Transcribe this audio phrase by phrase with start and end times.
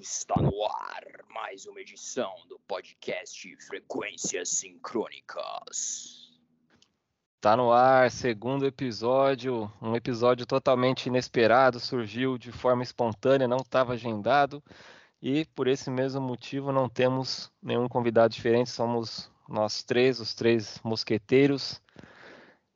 [0.00, 6.40] Está no ar mais uma edição do podcast Frequências Sincrônicas.
[7.40, 13.92] Tá no ar, segundo episódio, um episódio totalmente inesperado, surgiu de forma espontânea, não estava
[13.92, 14.62] agendado
[15.22, 20.80] e por esse mesmo motivo não temos nenhum convidado diferente, somos nós três, os três
[20.82, 21.80] mosqueteiros.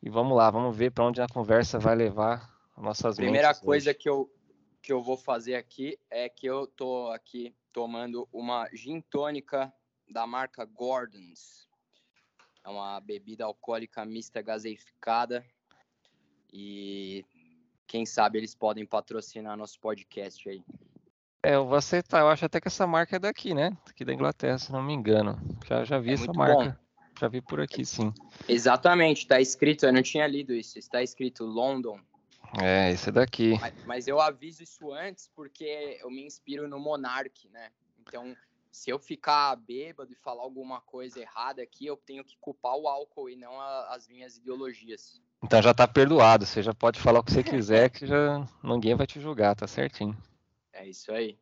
[0.02, 3.94] E vamos lá, vamos ver para onde a conversa vai levar nossas Primeira mentes coisa
[3.94, 4.30] que eu,
[4.84, 9.72] que eu vou fazer aqui é que eu tô aqui tomando uma gin tônica
[10.06, 11.66] da marca Gordon's.
[12.62, 15.42] É uma bebida alcoólica mista gaseificada
[16.52, 17.24] e
[17.86, 20.62] quem sabe eles podem patrocinar nosso podcast aí.
[21.42, 23.74] É, eu vou aceitar, eu acho até que essa marca é daqui, né?
[23.88, 25.38] Aqui da Inglaterra, se não me engano.
[25.66, 26.78] Já, já vi É essa marca.
[27.18, 28.12] Já vi por aqui, sim.
[28.46, 31.98] Exatamente, tá escrito, eu não tinha lido isso, está escrito London,
[32.62, 33.58] É, esse daqui.
[33.60, 37.70] mas, mas eu aviso isso antes porque eu me inspiro no Monark, né?
[38.00, 38.36] Então,
[38.70, 42.88] se eu ficar bêbado e falar alguma coisa errada aqui, eu tenho que culpar o
[42.88, 45.22] álcool e não a- as minhas ideologias.
[45.42, 48.94] Então já tá perdoado, você já pode falar o que você quiser, que já ninguém
[48.94, 50.16] vai te julgar, tá certinho.
[50.72, 51.38] É isso aí.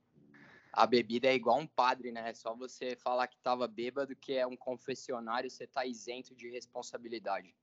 [0.73, 2.31] A bebida é igual um padre, né?
[2.31, 6.49] É só você falar que tava bêbado, que é um confessionário, você tá isento de
[6.51, 7.55] responsabilidade.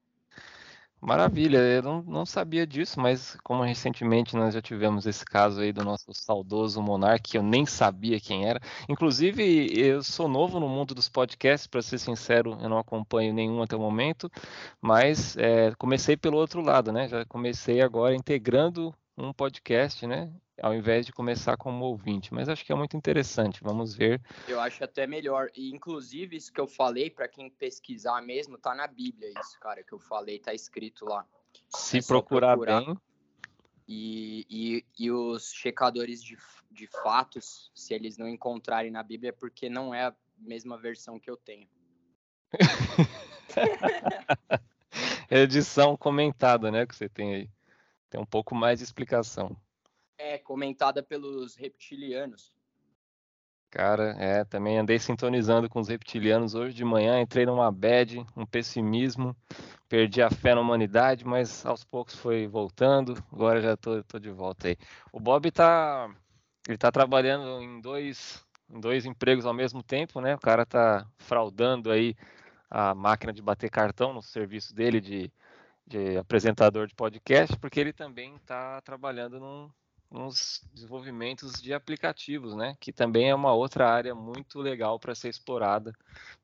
[1.01, 5.71] Maravilha, eu não, não sabia disso, mas como recentemente nós já tivemos esse caso aí
[5.71, 8.59] do nosso saudoso Monark, que eu nem sabia quem era.
[8.87, 13.61] Inclusive, eu sou novo no mundo dos podcasts, para ser sincero, eu não acompanho nenhum
[13.61, 14.29] até o momento,
[14.81, 17.07] mas é, comecei pelo outro lado, né?
[17.07, 20.29] Já comecei agora integrando um podcast, né?
[20.61, 23.63] Ao invés de começar como ouvinte, mas acho que é muito interessante.
[23.63, 24.21] Vamos ver.
[24.47, 25.49] Eu acho até melhor.
[25.55, 29.83] E, inclusive, isso que eu falei, para quem pesquisar mesmo, tá na Bíblia, isso, cara,
[29.83, 31.25] que eu falei, tá escrito lá.
[31.69, 32.85] Se É procurar procurar.
[32.85, 32.97] bem,
[33.87, 36.37] E, e, e os checadores de,
[36.71, 41.19] de fatos, se eles não encontrarem na Bíblia, é porque não é a mesma versão
[41.19, 41.67] que eu tenho.
[45.29, 46.85] edição comentada, né?
[46.85, 47.49] Que você tem aí.
[48.09, 49.55] Tem um pouco mais de explicação.
[50.19, 52.53] É comentada pelos reptilianos.
[53.71, 58.45] Cara, é, também andei sintonizando com os reptilianos hoje de manhã, entrei numa bad, um
[58.45, 59.35] pessimismo,
[59.87, 64.29] perdi a fé na humanidade, mas aos poucos foi voltando, agora já tô, tô de
[64.29, 64.77] volta aí.
[65.13, 66.13] O Bob tá,
[66.67, 70.35] ele tá trabalhando em dois, em dois empregos ao mesmo tempo, né?
[70.35, 72.15] O cara tá fraudando aí
[72.69, 75.31] a máquina de bater cartão no serviço dele de,
[75.85, 79.69] de apresentador de podcast, porque ele também tá trabalhando num,
[80.11, 82.75] nos desenvolvimentos de aplicativos, né?
[82.79, 85.93] Que também é uma outra área muito legal para ser explorada,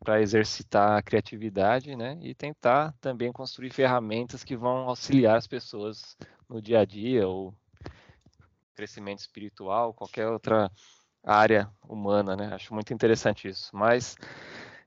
[0.03, 2.17] para exercitar a criatividade, né?
[2.21, 6.15] E tentar também construir ferramentas que vão auxiliar as pessoas
[6.47, 7.53] no dia a dia ou
[8.75, 10.69] crescimento espiritual, qualquer outra
[11.23, 12.53] área humana, né?
[12.53, 13.75] Acho muito interessante isso.
[13.75, 14.15] Mas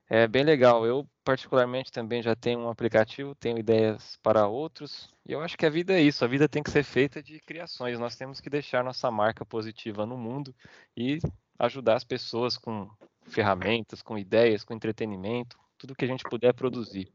[0.09, 0.85] é bem legal.
[0.85, 5.65] Eu, particularmente, também já tenho um aplicativo, tenho ideias para outros, e eu acho que
[5.65, 6.25] a vida é isso.
[6.25, 7.99] A vida tem que ser feita de criações.
[7.99, 10.53] Nós temos que deixar nossa marca positiva no mundo
[10.97, 11.19] e
[11.59, 12.89] ajudar as pessoas com
[13.27, 17.13] ferramentas, com ideias, com entretenimento, tudo que a gente puder produzir.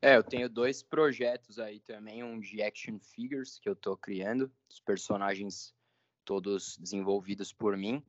[0.00, 4.50] É, eu tenho dois projetos aí também, um de action figures que eu tô criando,
[4.70, 5.74] os personagens
[6.24, 8.00] todos desenvolvidos por mim,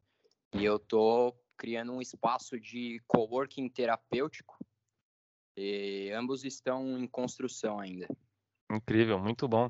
[0.53, 4.57] e eu tô criando um espaço de coworking terapêutico,
[5.55, 8.07] e ambos estão em construção ainda.
[8.71, 9.69] Incrível, muito bom.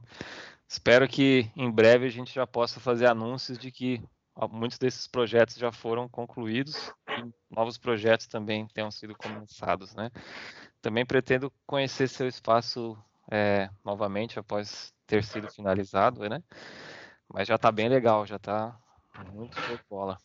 [0.67, 4.01] Espero que em breve a gente já possa fazer anúncios de que
[4.49, 10.09] muitos desses projetos já foram concluídos e novos projetos também tenham sido começados, né?
[10.81, 12.97] Também pretendo conhecer seu espaço
[13.31, 16.41] é, novamente após ter sido finalizado, né?
[17.31, 18.79] Mas já está bem legal, já está
[19.33, 20.17] muito show bola.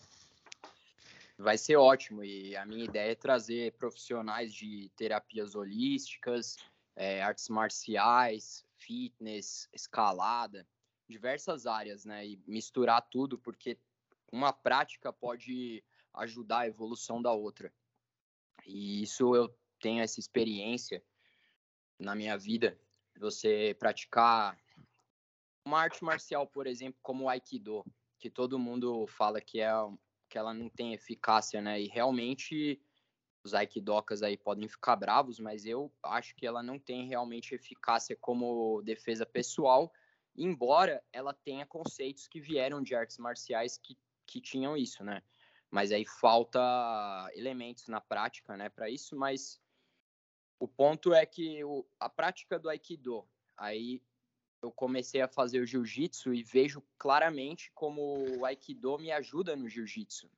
[1.41, 6.57] Vai ser ótimo, e a minha ideia é trazer profissionais de terapias holísticas,
[6.97, 10.67] é, artes marciais, fitness, escalada,
[11.09, 12.27] diversas áreas, né?
[12.27, 13.79] E misturar tudo, porque
[14.33, 15.85] uma prática pode
[16.15, 17.73] ajudar a evolução da outra.
[18.67, 21.01] E isso eu tenho essa experiência
[22.01, 22.77] na minha vida.
[23.17, 24.59] Você praticar
[25.65, 27.85] uma arte marcial, por exemplo, como o Aikido,
[28.19, 29.71] que todo mundo fala que é
[30.29, 31.81] que ela não tem eficácia, né?
[31.81, 32.81] E realmente
[33.45, 38.17] os aikidokas aí podem ficar bravos, mas eu acho que ela não tem realmente eficácia
[38.21, 39.93] como defesa pessoal,
[40.37, 43.97] embora ela tenha conceitos que vieram de artes marciais que,
[44.27, 45.23] que tinham isso, né?
[45.71, 46.61] Mas aí falta
[47.35, 49.61] elementos na prática, né, para isso, mas
[50.59, 54.03] o ponto é que o, a prática do aikido, aí
[54.63, 59.69] eu comecei a fazer o jiu-jitsu e vejo claramente como o aikido me ajuda no
[59.69, 60.29] jiu-jitsu.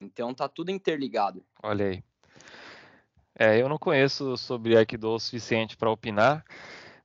[0.00, 1.44] Então tá tudo interligado.
[1.62, 2.04] Olha aí.
[3.38, 6.44] É, eu não conheço sobre Aikido o suficiente para opinar,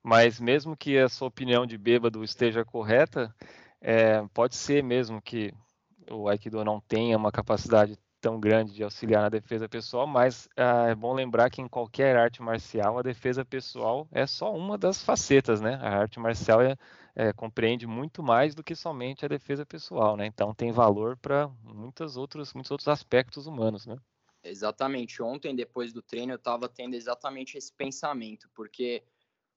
[0.01, 3.33] mas mesmo que a sua opinião de bêbado esteja correta,
[3.79, 5.53] é, pode ser mesmo que
[6.09, 10.87] o Aikido não tenha uma capacidade tão grande de auxiliar na defesa pessoal, mas ah,
[10.87, 15.03] é bom lembrar que em qualquer arte marcial a defesa pessoal é só uma das
[15.03, 15.75] facetas, né?
[15.81, 16.77] A arte marcial é,
[17.13, 20.25] é, compreende muito mais do que somente a defesa pessoal, né?
[20.25, 23.97] Então tem valor para muitos outros, muitos outros aspectos humanos, né?
[24.41, 25.21] Exatamente.
[25.21, 29.03] Ontem, depois do treino, eu estava tendo exatamente esse pensamento, porque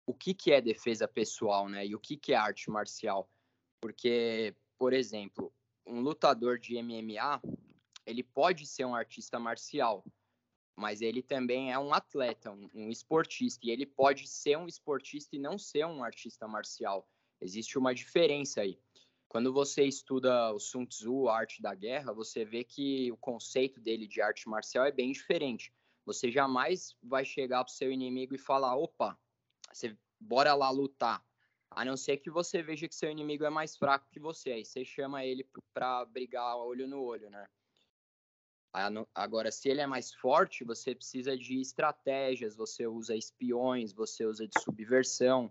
[0.08, 1.86] o que, que é defesa pessoal, né?
[1.86, 3.30] E o que, que é arte marcial?
[3.80, 5.54] Porque, por exemplo,
[5.86, 7.40] um lutador de MMA,
[8.06, 10.06] ele pode ser um artista marcial,
[10.76, 15.36] mas ele também é um atleta, um, um, esportista, e ele pode ser um esportista
[15.36, 17.08] e não ser um artista marcial.
[17.42, 18.80] Existe uma diferença aí.
[19.28, 23.80] Quando você estuda o Sun Tzu, a arte da guerra, você vê que o conceito
[23.80, 25.74] dele de arte marcial é bem diferente.
[26.06, 29.18] Você jamais vai chegar para o seu inimigo e falar: opa,
[29.72, 31.26] você, bora lá lutar.
[31.72, 34.52] A não ser que você veja que seu inimigo é mais fraco que você.
[34.52, 37.46] Aí você chama ele para brigar olho no olho, né?
[39.14, 44.46] Agora, se ele é mais forte, você precisa de estratégias, você usa espiões, você usa
[44.46, 45.50] de subversão.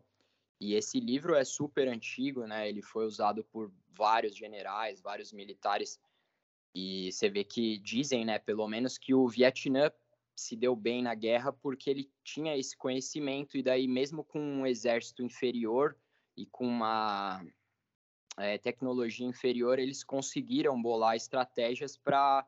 [0.60, 2.68] E esse livro é super antigo, né?
[2.68, 5.98] Ele foi usado por vários generais, vários militares.
[6.74, 9.90] E você vê que dizem, né, pelo menos que o Vietnã
[10.36, 14.66] se deu bem na guerra porque ele tinha esse conhecimento e daí mesmo com um
[14.66, 15.96] exército inferior
[16.36, 17.44] e com uma
[18.36, 22.44] é, tecnologia inferior, eles conseguiram bolar estratégias para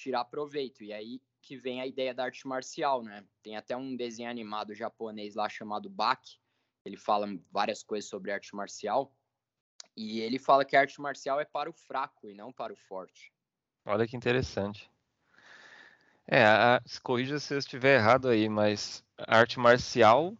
[0.00, 0.82] tirar proveito.
[0.82, 3.24] E aí que vem a ideia da arte marcial, né?
[3.42, 6.38] Tem até um desenho animado japonês lá chamado Baki,
[6.84, 9.14] ele fala várias coisas sobre arte marcial,
[9.96, 12.76] e ele fala que a arte marcial é para o fraco e não para o
[12.76, 13.32] forte.
[13.84, 14.90] Olha que interessante.
[16.26, 20.36] É, a, corrija se eu estiver errado aí, mas arte marcial,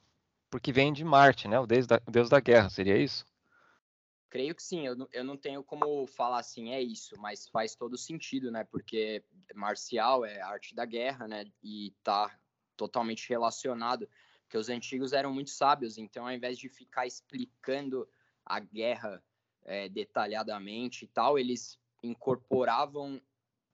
[0.49, 1.59] porque vem de Marte, né?
[1.59, 3.27] O deus da, o deus da guerra, seria isso?
[4.31, 7.75] Creio que sim, eu não, eu não tenho como falar assim, é isso, mas faz
[7.75, 8.63] todo sentido, né?
[8.63, 9.25] Porque
[9.57, 11.45] marcial é arte da guerra, né?
[11.61, 12.39] E tá
[12.77, 14.09] totalmente relacionado,
[14.45, 18.09] porque os antigos eram muito sábios, então ao invés de ficar explicando
[18.47, 19.23] a guerra
[19.65, 23.21] é, detalhadamente e tal, eles incorporavam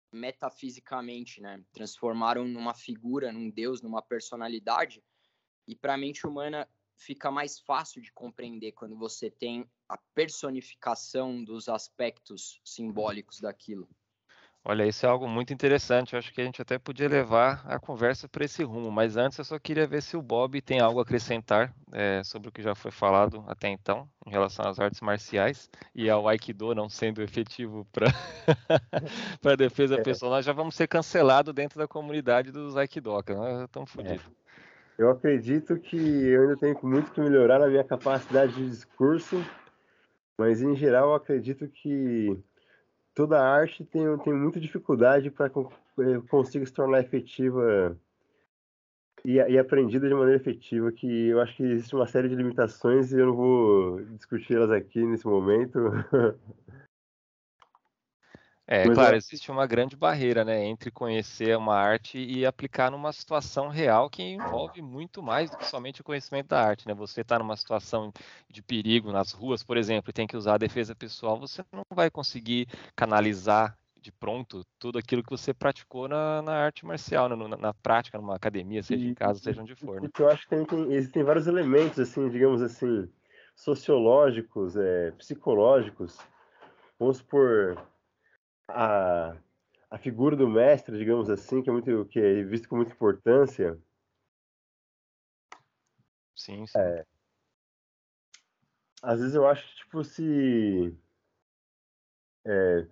[0.10, 1.62] metafisicamente, né?
[1.74, 5.04] Transformaram numa figura, num deus, numa personalidade.
[5.68, 11.44] E para a mente humana fica mais fácil de compreender quando você tem a personificação
[11.44, 13.88] dos aspectos simbólicos daquilo.
[14.68, 16.14] Olha, isso é algo muito interessante.
[16.14, 18.92] Eu acho que a gente até podia levar a conversa para esse rumo.
[18.92, 22.50] Mas antes, eu só queria ver se o Bob tem algo a acrescentar é, sobre
[22.50, 26.74] o que já foi falado até então, em relação às artes marciais e ao Aikido
[26.74, 28.08] não sendo efetivo para
[29.54, 30.02] a defesa é.
[30.02, 30.32] pessoal.
[30.32, 33.36] Nós já vamos ser cancelados dentro da comunidade dos Aikidoka.
[33.36, 34.26] Nós estamos fodidos.
[34.26, 34.46] É.
[34.98, 39.46] Eu acredito que eu ainda tenho muito que melhorar na minha capacidade de discurso,
[40.38, 42.38] mas em geral eu acredito que
[43.14, 47.98] toda arte tem, tem muita dificuldade para eh, conseguir se tornar efetiva
[49.24, 53.12] e, e, aprendida de maneira efetiva, que eu acho que existe uma série de limitações
[53.12, 55.80] e eu não vou discuti-las aqui nesse momento.
[58.68, 59.18] É, Mas claro, é...
[59.18, 64.24] existe uma grande barreira, né, entre conhecer uma arte e aplicar numa situação real que
[64.24, 66.94] envolve muito mais do que somente o conhecimento da arte, né?
[66.96, 68.12] Você está numa situação
[68.50, 71.84] de perigo nas ruas, por exemplo, e tem que usar a defesa pessoal, você não
[71.92, 77.36] vai conseguir canalizar de pronto tudo aquilo que você praticou na, na arte marcial, na,
[77.36, 80.00] na, prática, numa academia, seja e, em casa, seja onde for.
[80.00, 80.10] Né?
[80.20, 83.10] Eu acho que tem, tem, existem vários elementos, assim, digamos assim,
[83.56, 86.20] sociológicos, é, psicológicos.
[87.00, 87.82] Vamos supor,
[88.68, 89.38] a,
[89.90, 93.80] a figura do mestre, digamos assim, que é muito que é visto com muita importância.
[96.36, 96.78] Sim, sim.
[96.78, 97.06] É,
[99.06, 100.98] às vezes eu acho que, tipo, se.
[102.44, 102.88] É,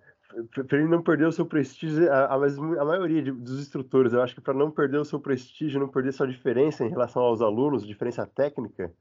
[0.66, 4.22] para ele não perder o seu prestígio, a, a, a maioria de, dos instrutores, eu
[4.22, 7.40] acho que para não perder o seu prestígio, não perder sua diferença em relação aos
[7.40, 8.92] alunos, diferença técnica,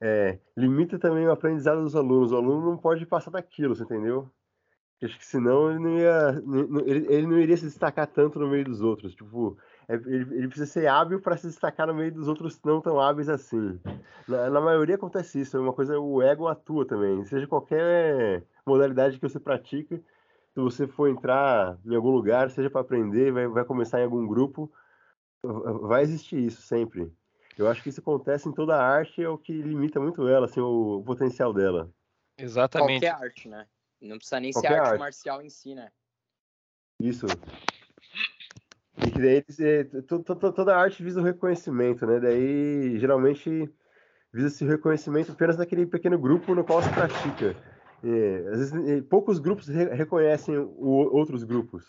[0.00, 2.32] é, limita também o aprendizado dos alunos.
[2.32, 4.32] O aluno não pode passar daquilo, você entendeu?
[5.04, 6.42] Acho que senão ele não ia.
[6.86, 9.14] Ele, ele não iria se destacar tanto no meio dos outros.
[9.14, 9.58] Tipo,
[9.88, 12.98] é, ele, ele precisa ser hábil para se destacar no meio dos outros não tão
[13.00, 13.78] hábeis assim.
[14.26, 15.56] Na, na, maioria acontece isso.
[15.56, 17.24] É uma coisa, o ego atua também.
[17.24, 22.80] Seja qualquer modalidade que você pratica, se você for entrar em algum lugar, seja para
[22.80, 24.72] aprender, vai, vai começar em algum grupo,
[25.82, 27.12] vai existir isso sempre.
[27.58, 30.46] Eu acho que isso acontece em toda a arte, é o que limita muito ela,
[30.46, 31.90] assim, o, o potencial dela.
[32.38, 33.04] Exatamente.
[33.04, 33.66] Qualquer arte, né?
[34.04, 35.90] Não precisa nem Qualquer ser arte, arte, marcial em si, né?
[37.00, 37.26] Isso.
[38.98, 39.84] E que daí é,
[40.54, 42.20] toda arte visa o reconhecimento, né?
[42.20, 43.68] Daí geralmente
[44.32, 47.56] visa-se o reconhecimento apenas naquele pequeno grupo no qual se pratica.
[48.04, 51.86] É, às vezes poucos grupos re reconhecem o, outros grupos.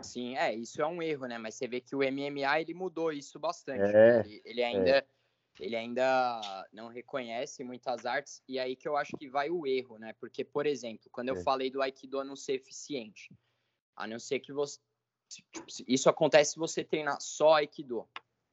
[0.00, 1.38] Sim, é, isso é um erro, né?
[1.38, 3.82] Mas você vê que o MMA ele mudou isso bastante.
[3.82, 5.06] É, ele, ele, ainda é.
[5.60, 9.98] Ele ainda não reconhece muitas artes e aí que eu acho que vai o erro,
[9.98, 10.12] né?
[10.14, 11.42] Porque, por exemplo, quando eu é.
[11.42, 13.32] falei do Aikido não ser eficiente,
[13.96, 14.80] a não ser que você
[15.28, 18.08] Tipo, isso acontece se você treinar só Aikido,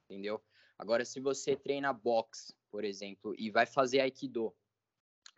[0.06, 0.42] entendeu?
[0.78, 4.56] Agora, se você treina boxe, por exemplo, e vai fazer Aikido,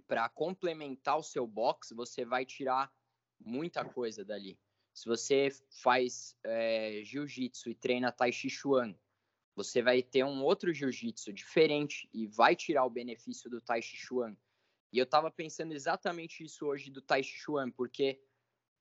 [0.08, 2.92] para complementar o seu boxe, você vai tirar
[3.40, 4.58] muita coisa dali.
[4.94, 5.50] Se você
[5.82, 8.96] faz é, jiu-jitsu e treina Tai Chi Chuan,
[9.56, 13.98] você vai ter um outro jiu-jitsu diferente e vai tirar o benefício do Tai Chi
[13.98, 14.36] Chuan.
[14.92, 18.22] E eu estava pensando exatamente isso hoje do Tai Chi Chuan, porque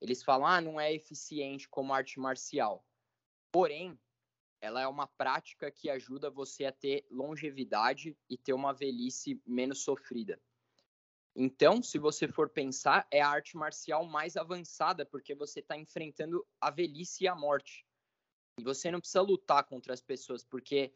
[0.03, 2.85] eles falam, ah, não é eficiente como arte marcial.
[3.51, 3.97] Porém,
[4.59, 9.79] ela é uma prática que ajuda você a ter longevidade e ter uma velhice menos
[9.79, 10.41] sofrida.
[11.35, 16.45] Então, se você for pensar, é a arte marcial mais avançada, porque você está enfrentando
[16.61, 17.85] a velhice e a morte.
[18.59, 20.93] E você não precisa lutar contra as pessoas, porque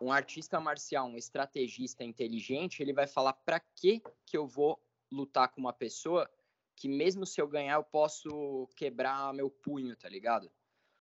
[0.00, 4.80] um artista marcial, um estrategista inteligente, ele vai falar para que que eu vou
[5.10, 6.28] lutar com uma pessoa
[6.76, 10.50] que mesmo se eu ganhar, eu posso quebrar meu punho, tá ligado?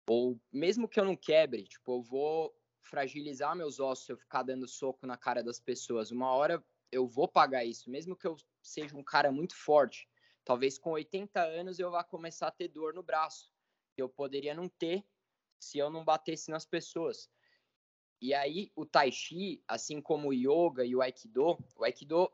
[0.10, 4.44] Ou mesmo que eu não quebre, tipo, eu vou fragilizar meus ossos se eu ficar
[4.44, 6.12] dando soco na cara das pessoas.
[6.12, 10.08] Uma hora eu vou pagar isso, mesmo que eu seja um cara muito forte.
[10.44, 13.50] Talvez com 80 anos eu vá começar a ter dor no braço,
[13.96, 15.06] que eu poderia não ter
[15.64, 17.30] se eu não batesse nas pessoas.
[18.22, 22.32] E aí o tai chi, assim como o yoga e o aikido, o aikido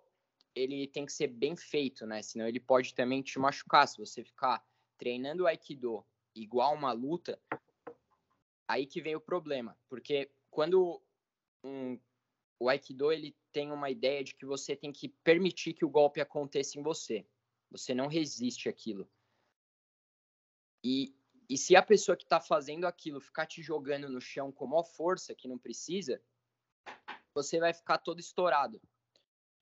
[0.56, 2.22] ele tem que ser bem feito, né?
[2.22, 3.88] Senão ele pode também te machucar.
[3.88, 4.64] Se você ficar
[4.98, 6.06] treinando o Aikido
[6.36, 7.42] igual uma luta,
[8.68, 9.78] aí que vem o problema.
[9.88, 11.02] Porque quando
[11.64, 12.00] um,
[12.60, 16.20] o Aikido ele tem uma ideia de que você tem que permitir que o golpe
[16.20, 17.26] aconteça em você.
[17.72, 19.10] Você não resiste aquilo.
[20.84, 21.16] E,
[21.50, 24.84] e se a pessoa que está fazendo aquilo ficar te jogando no chão com maior
[24.84, 26.22] força, que não precisa,
[27.34, 28.80] você vai ficar todo estourado.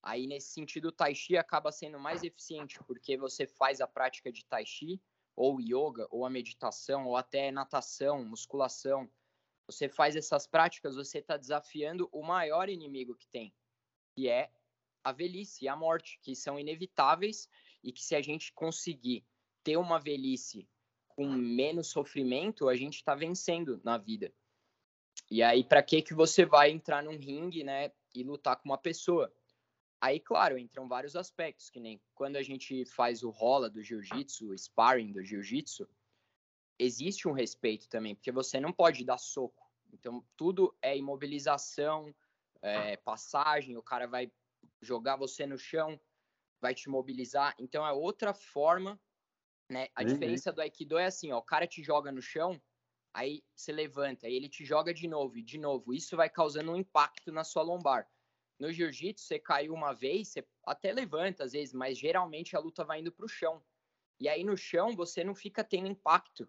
[0.03, 4.31] Aí, nesse sentido, o Tai Chi acaba sendo mais eficiente, porque você faz a prática
[4.31, 5.01] de Tai Chi,
[5.33, 9.09] ou yoga, ou a meditação, ou até natação, musculação.
[9.65, 13.53] Você faz essas práticas, você está desafiando o maior inimigo que tem,
[14.13, 14.51] que é
[15.03, 17.47] a velhice e a morte, que são inevitáveis
[17.81, 19.25] e que se a gente conseguir
[19.63, 20.67] ter uma velhice
[21.17, 24.31] com menos sofrimento, a gente está vencendo na vida.
[25.31, 28.77] E aí, para que que você vai entrar num ringue, né, e lutar com uma
[28.77, 29.33] pessoa?
[29.99, 34.51] Aí, claro, entram vários aspectos, que nem quando a gente faz o rola do jiu-jitsu,
[34.51, 35.89] o sparring do jiu-jitsu,
[36.77, 39.65] existe um respeito também, porque você não pode dar soco.
[39.91, 42.13] Então, tudo é imobilização,
[42.61, 44.31] é, passagem, o cara vai
[44.83, 45.99] jogar você no chão,
[46.61, 47.55] vai te mobilizar.
[47.57, 48.99] Então, é outra forma,
[49.69, 49.87] né?
[49.95, 50.07] A uhum.
[50.07, 52.61] diferença do Aikido é assim, ó, o cara te joga no chão,
[53.13, 55.93] aí você levanta, aí ele te joga de novo e de novo.
[55.93, 58.07] Isso vai causando um impacto na sua lombar.
[58.59, 62.83] No jiu-jitsu, você caiu uma vez, você até levanta às vezes, mas geralmente a luta
[62.83, 63.63] vai indo para o chão.
[64.19, 66.47] E aí no chão você não fica tendo impacto.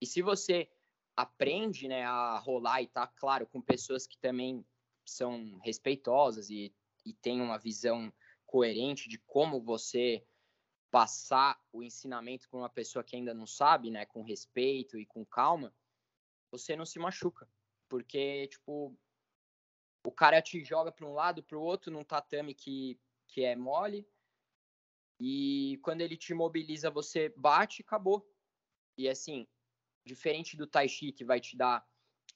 [0.00, 0.68] E se você
[1.16, 4.64] aprende né, a rolar e tá, claro, com pessoas que também
[5.04, 6.74] são respeitosas e,
[7.04, 8.12] e têm uma visão
[8.46, 10.24] coerente de como você
[10.90, 15.24] passar o ensinamento para uma pessoa que ainda não sabe, né, com respeito e com
[15.24, 15.74] calma,
[16.50, 17.48] você não se machuca.
[17.88, 18.96] Porque, tipo,
[20.04, 23.54] o cara te joga para um lado, para o outro, num tatame que, que é
[23.54, 24.06] mole.
[25.20, 28.26] E quando ele te mobiliza, você bate e acabou.
[28.96, 29.46] E assim,
[30.04, 31.86] diferente do Tai Chi, que vai te dar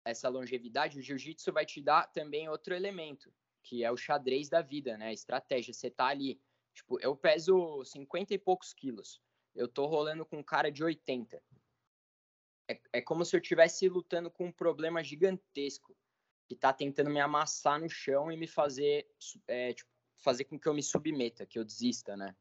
[0.04, 3.32] essa longevidade, o Jiu-Jitsu vai te dar também outro elemento,
[3.62, 5.08] que é o xadrez da vida, né?
[5.08, 5.72] A estratégia.
[5.72, 6.40] Você tá ali,
[6.74, 9.20] tipo, eu peso 50 e poucos quilos.
[9.54, 11.42] Eu tô rolando com um cara de 80.
[12.68, 15.96] É, é como se eu estivesse lutando com um problema gigantesco
[16.46, 19.06] que está tentando me amassar no chão e me fazer,
[19.46, 22.34] é, tipo, fazer com que eu me submeta, que eu desista, né?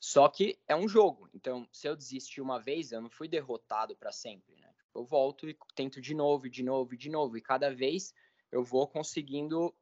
[0.00, 3.94] Só que é um jogo, então se eu desistir uma vez, eu não fui derrotado
[3.94, 4.74] para sempre, né?
[4.94, 8.14] Eu volto e tento de novo, de novo, de novo, e cada vez
[8.50, 9.74] eu vou conseguindo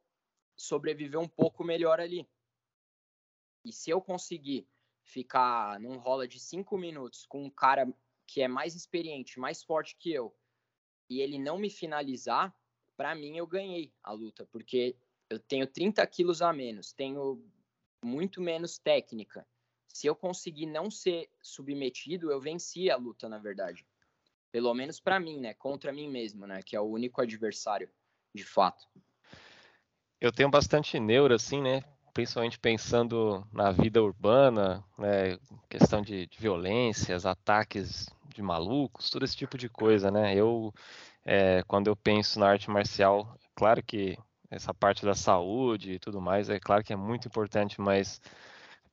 [0.57, 2.27] sobreviver um pouco melhor ali.
[3.63, 4.67] E se eu conseguir
[5.03, 7.91] ficar num rola de cinco minutos com um cara
[8.27, 10.35] que é mais experiente, mais forte que eu,
[11.09, 12.55] e ele não me finalizar,
[12.95, 14.95] para mim eu ganhei a luta, porque
[15.29, 17.43] eu tenho 30 quilos a menos, tenho
[18.03, 19.45] muito menos técnica.
[19.87, 23.85] Se eu conseguir não ser submetido, eu venci a luta, na verdade.
[24.51, 25.53] Pelo menos para mim, né?
[25.53, 26.61] Contra mim mesmo, né?
[26.61, 27.89] Que é o único adversário,
[28.33, 28.87] de fato.
[30.21, 31.83] Eu tenho bastante neura, assim, né?
[32.19, 35.37] Principalmente pensando na vida urbana, né?
[35.69, 40.35] Questão de, de violências, ataques de malucos, todo esse tipo de coisa, né?
[40.35, 40.73] Eu,
[41.23, 44.17] é, quando eu penso na arte marcial, claro que
[44.51, 48.19] essa parte da saúde e tudo mais, é claro que é muito importante, mas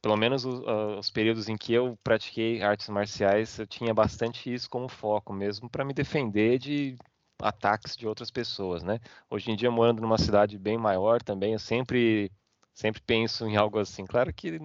[0.00, 0.62] pelo menos os,
[0.96, 5.68] os, períodos em que eu pratiquei artes marciais, eu tinha bastante isso como foco mesmo
[5.68, 6.96] para me defender de
[7.42, 9.00] ataques de outras pessoas, né?
[9.28, 12.30] Hoje em dia morando numa cidade bem maior também, eu sempre
[12.76, 14.04] sempre penso em algo assim.
[14.04, 14.60] Claro que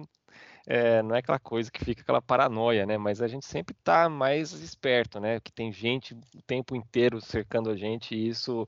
[0.66, 2.98] é, não é aquela coisa que fica aquela paranoia, né?
[2.98, 5.40] Mas a gente sempre está mais esperto, né?
[5.40, 8.66] Que tem gente o tempo inteiro cercando a gente e isso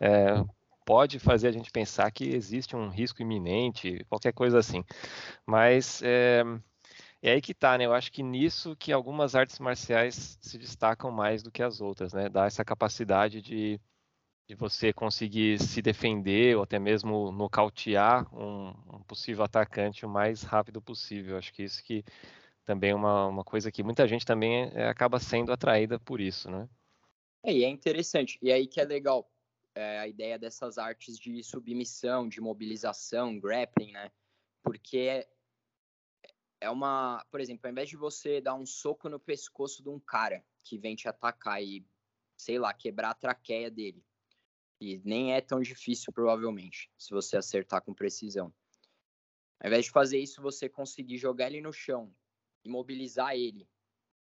[0.00, 0.42] é,
[0.84, 4.84] pode fazer a gente pensar que existe um risco iminente, qualquer coisa assim.
[5.44, 6.44] Mas é,
[7.22, 7.86] é aí que tá, né?
[7.86, 12.12] Eu acho que nisso que algumas artes marciais se destacam mais do que as outras,
[12.12, 12.28] né?
[12.28, 13.80] Dá essa capacidade de,
[14.46, 20.42] de você conseguir se defender ou até mesmo nocautear um, um possível atacante o mais
[20.42, 21.36] rápido possível.
[21.36, 22.04] Acho que isso que
[22.64, 26.50] também é uma, uma coisa que muita gente também é, acaba sendo atraída por isso,
[26.50, 26.68] né?
[27.42, 28.38] É, e é interessante.
[28.40, 29.28] E aí que é legal
[29.74, 34.12] é, a ideia dessas artes de submissão, de mobilização, grappling, né?
[34.62, 35.26] Porque
[36.60, 39.98] é uma, por exemplo, ao invés de você dar um soco no pescoço de um
[39.98, 41.84] cara que vem te atacar e,
[42.36, 44.02] sei lá, quebrar a traqueia dele,
[44.80, 48.52] e nem é tão difícil provavelmente, se você acertar com precisão.
[49.60, 52.14] Ao invés de fazer isso, você conseguir jogar ele no chão,
[52.64, 53.68] imobilizar ele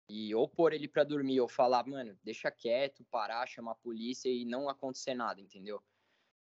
[0.08, 4.28] e ou pôr ele para dormir ou falar, mano, deixa quieto, parar, chamar a polícia
[4.28, 5.82] e não acontecer nada, entendeu?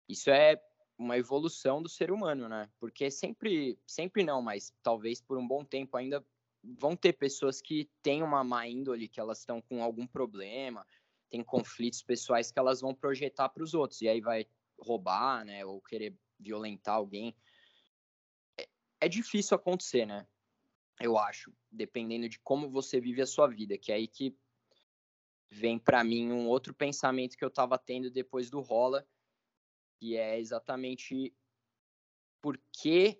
[0.08, 0.60] Isso é
[0.98, 2.70] uma evolução do ser humano, né?
[2.78, 6.24] Porque sempre, sempre não, mas talvez por um bom tempo ainda
[6.62, 10.86] vão ter pessoas que têm uma má índole, que elas estão com algum problema,
[11.30, 14.46] tem conflitos pessoais que elas vão projetar para os outros e aí vai
[14.78, 17.36] roubar, né, ou querer violentar alguém.
[18.58, 18.68] É,
[19.02, 20.26] é difícil acontecer, né?
[21.00, 24.36] eu acho, dependendo de como você vive a sua vida, que é aí que
[25.50, 29.06] vem para mim um outro pensamento que eu estava tendo depois do rola,
[29.98, 31.34] que é exatamente
[32.42, 33.18] por que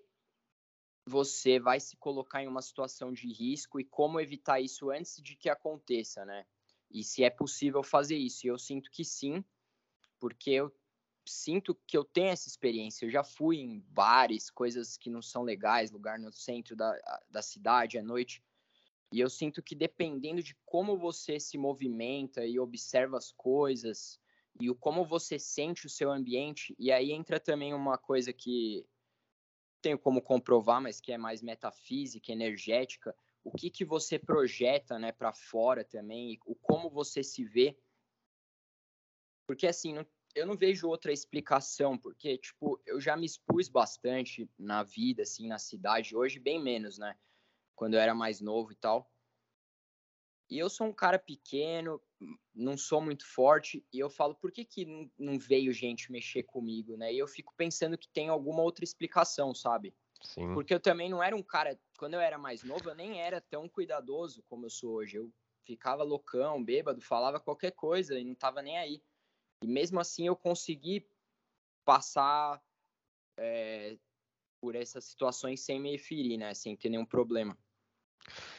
[1.07, 5.35] você vai se colocar em uma situação de risco e como evitar isso antes de
[5.35, 6.45] que aconteça, né?
[6.93, 8.45] E se é possível fazer isso.
[8.45, 9.43] E eu sinto que sim,
[10.19, 10.73] porque eu
[11.25, 13.05] sinto que eu tenho essa experiência.
[13.05, 16.93] Eu já fui em bares, coisas que não são legais, lugar no centro da,
[17.29, 18.43] da cidade à noite.
[19.11, 24.19] E eu sinto que dependendo de como você se movimenta e observa as coisas
[24.59, 28.85] e o como você sente o seu ambiente, e aí entra também uma coisa que
[29.81, 35.11] tenho como comprovar, mas que é mais metafísica, energética, o que que você projeta, né,
[35.11, 37.77] para fora também, o como você se vê.
[39.47, 44.49] Porque assim, não, eu não vejo outra explicação, porque, tipo, eu já me expus bastante
[44.57, 47.17] na vida, assim, na cidade, hoje bem menos, né?
[47.75, 49.11] Quando eu era mais novo e tal.
[50.49, 52.01] E eu sou um cara pequeno,
[52.53, 56.97] não sou muito forte, e eu falo, por que que não veio gente mexer comigo,
[56.97, 57.13] né?
[57.13, 59.95] E eu fico pensando que tem alguma outra explicação, sabe?
[60.23, 60.53] Sim.
[60.53, 63.41] Porque eu também não era um cara, quando eu era mais novo, eu nem era
[63.41, 65.17] tão cuidadoso como eu sou hoje.
[65.17, 65.31] Eu
[65.65, 69.01] ficava loucão, bêbado, falava qualquer coisa e não tava nem aí.
[69.63, 71.07] E mesmo assim eu consegui
[71.85, 72.61] passar
[73.37, 73.97] é,
[74.59, 76.53] por essas situações sem me ferir, né?
[76.53, 77.57] Sem ter nenhum problema.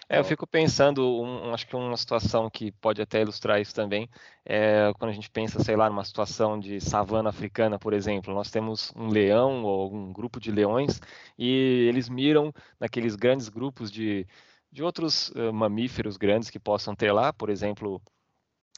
[0.08, 4.10] É, eu fico pensando, um, acho que uma situação que pode até ilustrar isso também,
[4.44, 8.50] é quando a gente pensa, sei lá, numa situação de savana africana, por exemplo, nós
[8.50, 11.00] temos um leão ou um grupo de leões
[11.38, 14.26] e eles miram naqueles grandes grupos de,
[14.70, 18.02] de outros uh, mamíferos grandes que possam ter lá, por exemplo,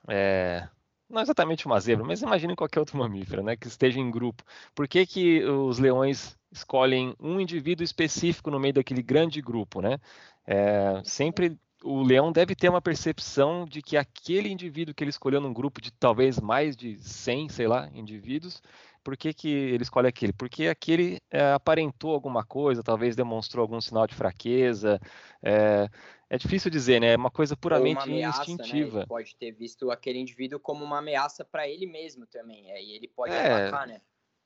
[0.08, 0.68] é,
[1.08, 4.42] não exatamente uma zebra, mas imagine qualquer outro mamífero, né, que esteja em grupo.
[4.74, 9.98] Por que, que os leões escolhem um indivíduo específico no meio daquele grande grupo, né?
[10.46, 15.40] É, sempre o leão deve ter uma percepção de que aquele indivíduo que ele escolheu
[15.40, 18.62] num grupo de talvez mais de 100, sei lá, indivíduos,
[19.04, 20.32] por que, que ele escolhe aquele?
[20.32, 24.98] Porque aquele é, aparentou alguma coisa, talvez demonstrou algum sinal de fraqueza.
[25.42, 25.90] É,
[26.30, 27.12] é difícil dizer, né?
[27.12, 28.44] É uma coisa puramente uma ameaça, né?
[28.48, 28.94] instintiva.
[28.94, 29.00] Né?
[29.00, 32.72] Ele pode ter visto aquele indivíduo como uma ameaça para ele mesmo também.
[32.72, 34.00] Aí ele pode é, atacar, né?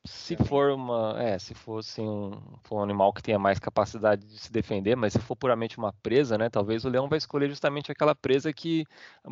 [0.06, 2.30] Se for uma, é, se fosse um,
[2.62, 5.92] for um animal que tenha mais capacidade de se defender, mas se for puramente uma
[5.92, 8.84] presa, né, talvez o leão vai escolher justamente aquela presa que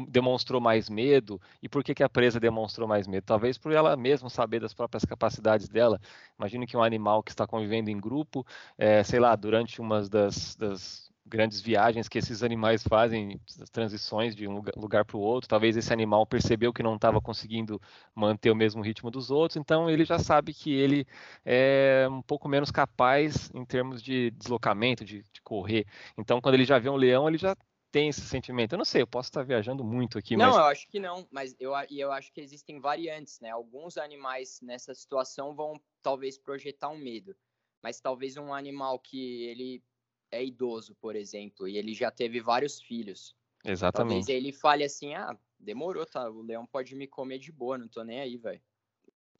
[0.08, 1.40] demonstrou mais medo.
[1.62, 3.24] E por que, que a presa demonstrou mais medo?
[3.24, 5.98] Talvez por ela mesma saber das próprias capacidades dela.
[6.38, 8.44] Imagine que um animal que está convivendo em grupo,
[8.76, 13.40] é, sei lá, durante umas das, das grandes viagens que esses animais fazem,
[13.72, 15.48] transições de um lugar para o outro.
[15.48, 17.80] Talvez esse animal percebeu que não estava conseguindo
[18.14, 21.06] manter o mesmo ritmo dos outros, então ele já sabe que ele
[21.44, 25.86] é um pouco menos capaz em termos de deslocamento, de, de correr.
[26.16, 27.56] Então, quando ele já vê um leão, ele já
[27.90, 28.72] tem esse sentimento.
[28.72, 30.56] Eu não sei, eu posso estar viajando muito aqui, não, mas...
[30.56, 33.50] eu acho que não, mas eu, eu acho que existem variantes, né?
[33.50, 37.34] Alguns animais nessa situação vão talvez projetar um medo,
[37.82, 39.82] mas talvez um animal que ele
[40.30, 43.34] é idoso, por exemplo, e ele já teve vários filhos.
[43.64, 44.26] Exatamente.
[44.26, 46.30] Talvez ele fale assim, ah, demorou, tá?
[46.30, 48.60] O leão pode me comer de boa, não tô nem aí, velho.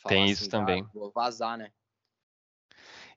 [0.07, 0.83] Tem assim, isso também.
[0.83, 1.70] Ah, vou vazar, né?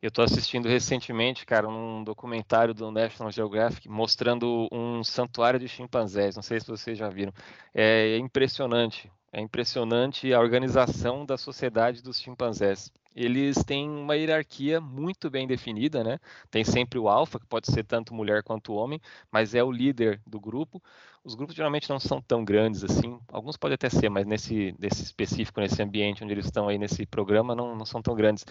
[0.02, 6.36] Eu tô assistindo recentemente, cara, um documentário do National Geographic mostrando um santuário de chimpanzés.
[6.36, 7.34] Não sei se vocês já viram.
[7.74, 9.12] É impressionante.
[9.32, 12.90] É impressionante a organização da sociedade dos chimpanzés
[13.22, 16.20] eles têm uma hierarquia muito bem definida, né?
[16.50, 19.00] Tem sempre o alfa, que pode ser tanto mulher quanto homem,
[19.32, 20.82] mas é o líder do grupo.
[21.24, 25.04] Os grupos geralmente não são tão grandes assim, alguns podem até ser, mas nesse, nesse
[25.04, 28.46] específico, nesse ambiente onde eles estão aí nesse programa, não, não são tão grandes.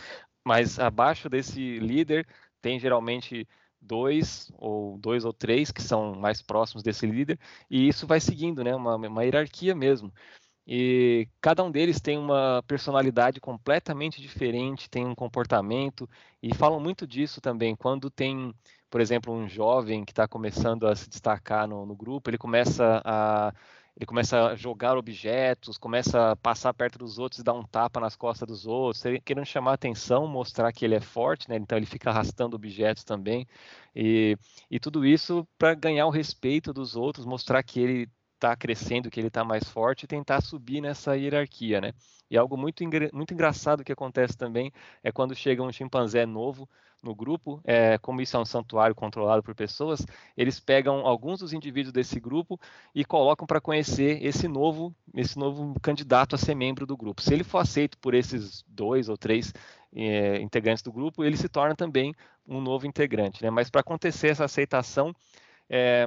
[0.44, 2.26] Mas abaixo desse líder
[2.60, 3.46] tem geralmente
[3.80, 7.38] dois ou dois ou três que são mais próximos desse líder,
[7.70, 8.74] e isso vai seguindo, né?
[8.74, 10.12] Uma, uma hierarquia mesmo.
[10.70, 16.06] E cada um deles tem uma personalidade completamente diferente, tem um comportamento,
[16.42, 17.74] e falam muito disso também.
[17.74, 18.54] Quando tem,
[18.90, 23.00] por exemplo, um jovem que está começando a se destacar no, no, grupo, ele começa
[23.02, 23.52] a
[23.96, 27.98] ele começa a jogar objetos, começa a passar perto dos outros e dar um tapa
[27.98, 31.56] nas costas dos outros, querendo chamar atenção, mostrar que ele é forte, né?
[31.56, 33.44] Então ele fica arrastando objetos também.
[33.96, 34.36] E,
[34.70, 39.20] e tudo isso para ganhar o respeito dos outros, mostrar que ele está crescendo, que
[39.20, 41.92] ele está mais forte, e tentar subir nessa hierarquia, né?
[42.30, 44.72] E algo muito, muito engraçado que acontece também
[45.02, 46.68] é quando chega um chimpanzé novo
[47.02, 50.04] no grupo, é, como isso é um santuário controlado por pessoas,
[50.36, 52.60] eles pegam alguns dos indivíduos desse grupo
[52.94, 57.22] e colocam para conhecer esse novo, esse novo candidato a ser membro do grupo.
[57.22, 59.54] Se ele for aceito por esses dois ou três
[59.94, 62.14] é, integrantes do grupo, ele se torna também
[62.46, 63.42] um novo integrante.
[63.42, 63.50] Né?
[63.50, 65.14] Mas para acontecer essa aceitação,
[65.70, 66.06] é,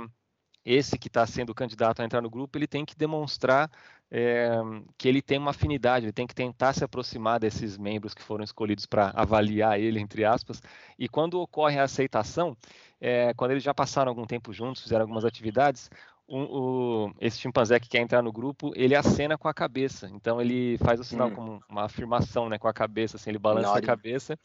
[0.66, 3.70] esse que está sendo candidato a entrar no grupo, ele tem que demonstrar
[4.12, 4.52] é,
[4.98, 8.44] que ele tem uma afinidade, ele tem que tentar se aproximar desses membros que foram
[8.44, 10.62] escolhidos para avaliar ele, entre aspas.
[11.00, 12.56] E quando ocorre a aceitação,
[13.00, 15.90] é, quando eles já passaram algum tempo juntos, fizeram algumas atividades,
[16.28, 20.10] um, o, esse chimpanzé que quer entrar no grupo, ele acena com a cabeça.
[20.14, 21.36] Então ele faz o sinal hum.
[21.36, 24.38] como uma afirmação, né, com a cabeça, assim, ele balança a cabeça.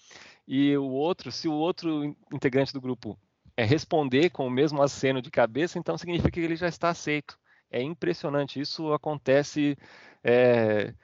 [0.47, 3.19] E o outro, se o outro integrante do grupo
[3.57, 7.39] é, responder com o mesmo aceno de cabeça, então significa que ele já está aceito.
[7.71, 8.61] É impressionante.
[8.61, 9.77] Isso acontece.
[10.23, 10.95] É,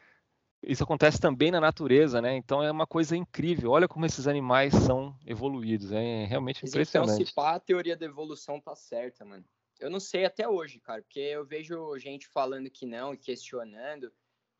[0.62, 2.36] isso acontece também na natureza, né?
[2.36, 3.70] Então é uma coisa incrível.
[3.70, 5.90] Olha como esses animais são evoluídos.
[5.90, 7.14] É realmente impressionante.
[7.14, 9.44] Então, se pá, a teoria da evolução tá certa, mano.
[9.80, 14.12] Eu não sei até hoje, cara, porque eu vejo gente falando que não e questionando.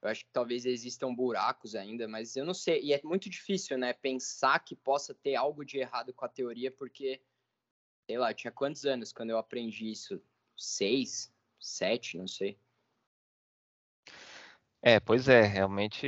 [0.03, 2.83] Eu acho que talvez existam buracos ainda, mas eu não sei.
[2.83, 3.93] E é muito difícil, né?
[3.93, 7.21] Pensar que possa ter algo de errado com a teoria, porque
[8.07, 10.21] sei lá, tinha quantos anos quando eu aprendi isso?
[10.57, 12.59] Seis, sete, não sei.
[14.81, 16.07] É, pois é, realmente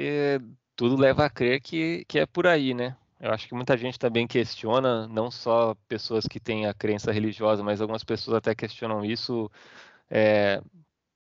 [0.74, 2.96] tudo leva a crer que, que é por aí, né?
[3.20, 7.62] Eu acho que muita gente também questiona, não só pessoas que têm a crença religiosa,
[7.62, 9.50] mas algumas pessoas até questionam isso
[10.10, 10.60] é,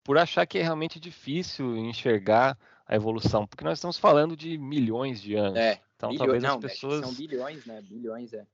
[0.04, 5.22] por achar que é realmente difícil enxergar a evolução, porque nós estamos falando de milhões
[5.22, 5.58] de anos.
[5.58, 7.06] É, então bilhões, talvez as não, pessoas.
[7.06, 7.82] São bilhões, né?
[7.82, 8.46] Bilhões, é.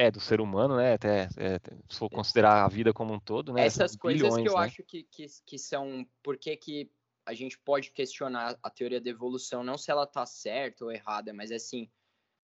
[0.00, 0.94] É, do ser humano, né?
[0.94, 1.58] Até é,
[1.88, 3.66] se for considerar a vida como um todo, né?
[3.66, 4.64] Essas coisas bilhões, que eu né?
[4.64, 6.06] acho que, que, que são.
[6.22, 6.90] Por que, que
[7.26, 11.34] a gente pode questionar a teoria da evolução, não se ela tá certa ou errada,
[11.34, 11.90] mas assim,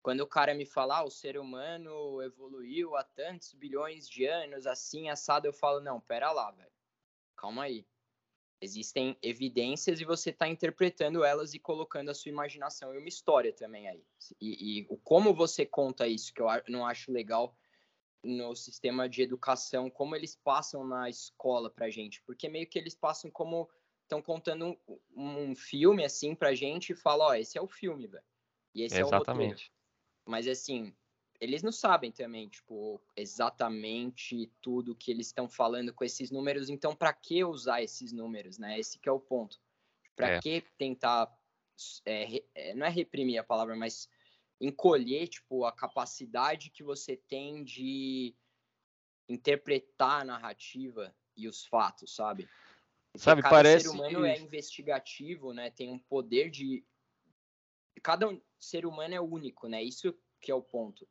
[0.01, 4.67] quando o cara me fala, ah, o ser humano evoluiu há tantos bilhões de anos,
[4.67, 6.71] assim, assado, eu falo, não, pera lá, velho.
[7.37, 7.87] Calma aí.
[8.61, 13.51] Existem evidências e você está interpretando elas e colocando a sua imaginação e uma história
[13.51, 14.05] também aí.
[14.39, 17.57] E, e como você conta isso, que eu não acho legal
[18.23, 22.21] no sistema de educação, como eles passam na escola pra gente.
[22.21, 23.69] Porque meio que eles passam como
[24.03, 28.07] estão contando um, um, filme assim pra gente e falam, ó, esse é o filme,
[28.07, 28.23] velho.
[28.73, 29.31] E esse Exatamente.
[29.31, 29.71] é o roteiro.
[30.25, 30.95] Mas assim,
[31.43, 36.95] eles não sabem também, tipo, exatamente tudo que eles estão falando com esses números, então
[36.95, 38.79] para que usar esses números, né?
[38.79, 39.59] Esse que é o ponto.
[40.15, 40.39] Para é.
[40.39, 41.29] que tentar
[42.05, 44.07] é, é, não é reprimir a palavra, mas
[44.61, 48.33] encolher, tipo, a capacidade que você tem de
[49.27, 52.47] interpretar a narrativa e os fatos, sabe?
[53.11, 55.69] Porque sabe, cada parece ser humano é investigativo, né?
[55.71, 56.85] Tem um poder de
[58.01, 58.27] cada
[58.57, 59.83] ser humano é único, né?
[59.83, 61.07] Isso que é o ponto.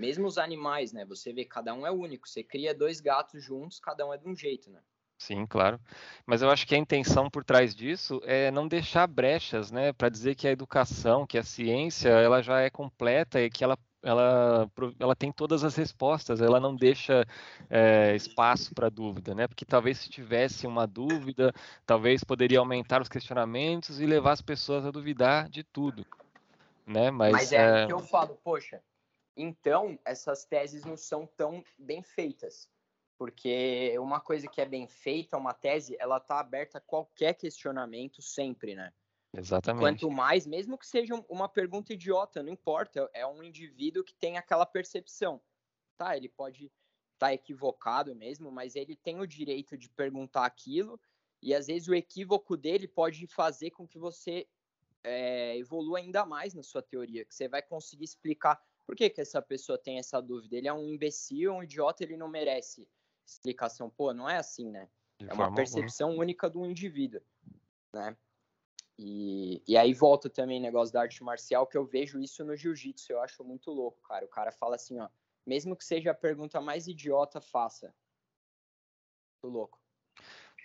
[0.00, 1.04] Mesmo os animais, né?
[1.04, 2.26] Você vê, cada um é único.
[2.26, 4.80] Você cria dois gatos juntos, cada um é de um jeito, né?
[5.18, 5.78] Sim, claro.
[6.24, 10.08] Mas eu acho que a intenção por trás disso é não deixar brechas, né, para
[10.08, 14.66] dizer que a educação, que a ciência, ela já é completa e que ela ela,
[14.98, 17.22] ela tem todas as respostas, ela não deixa
[17.68, 19.46] é, espaço para dúvida, né?
[19.46, 21.52] Porque talvez se tivesse uma dúvida,
[21.84, 26.06] talvez poderia aumentar os questionamentos e levar as pessoas a duvidar de tudo,
[26.86, 27.10] né?
[27.10, 27.86] Mas, Mas é, é...
[27.86, 28.80] que eu falo, poxa,
[29.36, 32.68] então essas teses não são tão bem feitas.
[33.18, 38.22] Porque uma coisa que é bem feita, uma tese, ela está aberta a qualquer questionamento
[38.22, 38.92] sempre, né?
[39.32, 39.82] Exatamente.
[39.82, 44.38] Quanto mais, mesmo que seja uma pergunta idiota, não importa, é um indivíduo que tem
[44.38, 45.40] aquela percepção.
[45.96, 50.98] Tá, ele pode estar tá equivocado mesmo, mas ele tem o direito de perguntar aquilo,
[51.42, 54.48] e às vezes o equívoco dele pode fazer com que você
[55.04, 59.20] é, evolua ainda mais na sua teoria, que você vai conseguir explicar por que, que
[59.20, 60.56] essa pessoa tem essa dúvida.
[60.56, 62.88] Ele é um imbecil, um idiota, ele não merece
[63.26, 63.88] explicação.
[63.88, 64.88] Pô, não é assim, né?
[65.18, 66.24] De é uma percepção alguma.
[66.24, 67.20] única do indivíduo,
[67.92, 68.16] né?
[68.98, 72.54] E, e aí volta também o negócio da arte marcial, que eu vejo isso no
[72.54, 74.26] jiu-jitsu, eu acho muito louco, cara.
[74.26, 75.08] O cara fala assim, ó,
[75.46, 77.94] mesmo que seja a pergunta mais idiota, faça.
[79.42, 79.79] Muito louco.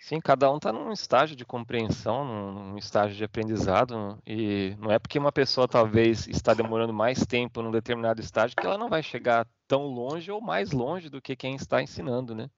[0.00, 4.98] Sim, cada um está num estágio de compreensão, num estágio de aprendizado, e não é
[4.98, 9.02] porque uma pessoa talvez está demorando mais tempo num determinado estágio que ela não vai
[9.02, 12.48] chegar tão longe ou mais longe do que quem está ensinando, né?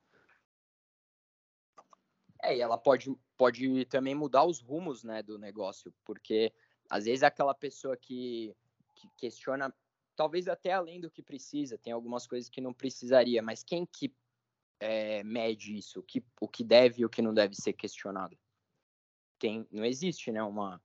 [2.42, 6.52] É, e ela pode, pode também mudar os rumos né, do negócio, porque
[6.88, 8.54] às vezes aquela pessoa que,
[8.94, 9.74] que questiona,
[10.14, 14.14] talvez até além do que precisa, tem algumas coisas que não precisaria, mas quem que
[14.80, 16.00] é, mede isso?
[16.00, 18.38] O que, o que deve e o que não deve ser questionado?
[19.38, 20.80] Tem, não existe, né, uma,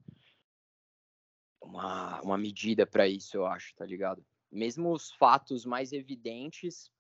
[1.62, 4.26] uma, uma medida para isso, eu acho, tá ligado?
[4.52, 6.92] Mesmo os fatos mais evidentes,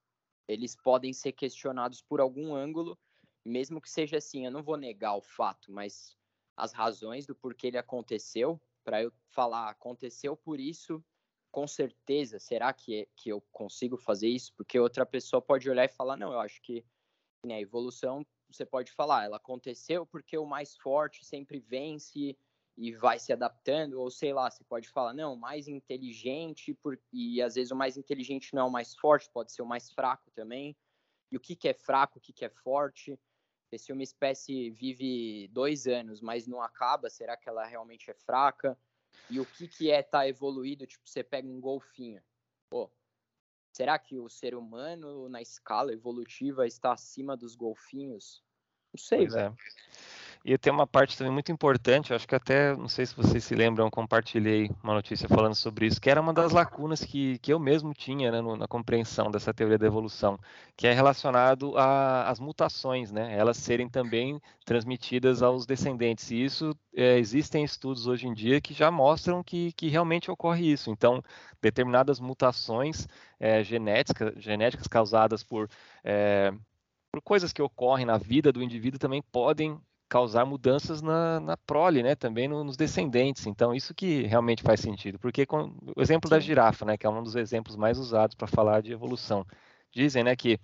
[0.47, 2.97] eles podem ser questionados por algum ângulo,
[3.45, 6.17] mesmo que seja assim, eu não vou negar o fato, mas
[6.55, 11.03] as razões do porquê ele aconteceu, para eu falar, aconteceu por isso,
[11.53, 14.51] com certeza, será que, que eu consigo fazer isso?
[14.57, 16.83] Porque outra pessoa pode olhar e falar, não, eu acho que
[17.45, 22.35] né, a evolução, você pode falar, ela aconteceu porque o mais forte sempre vence
[22.75, 26.99] e vai se adaptando, ou sei lá, você pode falar, não, mais inteligente, por...
[27.13, 29.91] e às vezes o mais inteligente não é o mais forte, pode ser o mais
[29.91, 30.75] fraco também.
[31.31, 33.15] E o que, que é fraco, o que, que é forte?
[33.75, 38.77] se uma espécie vive dois anos, mas não acaba, será que ela realmente é fraca?
[39.33, 40.85] E o que, que é estar tá evoluído?
[40.85, 42.21] Tipo, você pega um golfinho.
[42.69, 42.87] Pô,
[43.71, 48.43] será que o ser humano, na escala evolutiva, está acima dos golfinhos?
[48.93, 49.57] Não sei, velho.
[49.57, 49.83] É.
[50.45, 53.55] E tem uma parte também muito importante, acho que até, não sei se vocês se
[53.55, 57.57] lembram, compartilhei uma notícia falando sobre isso, que era uma das lacunas que, que eu
[57.57, 60.37] mesmo tinha né, no, na compreensão dessa teoria da evolução,
[60.75, 66.29] que é relacionado às mutações, né, elas serem também transmitidas aos descendentes.
[66.29, 70.69] E isso, é, existem estudos hoje em dia que já mostram que, que realmente ocorre
[70.69, 70.89] isso.
[70.89, 71.23] Então,
[71.61, 73.07] determinadas mutações
[73.39, 75.69] é, genética, genéticas causadas por...
[76.03, 76.53] É,
[77.09, 79.79] por coisas que ocorrem na vida do indivíduo também podem
[80.13, 83.47] causar mudanças na, na prole, né, também no, nos descendentes.
[83.47, 85.17] Então, isso que realmente faz sentido.
[85.17, 86.35] Porque com, o exemplo Sim.
[86.35, 89.43] da girafa, né, que é um dos exemplos mais usados para falar de evolução.
[89.91, 90.59] Dizem né, que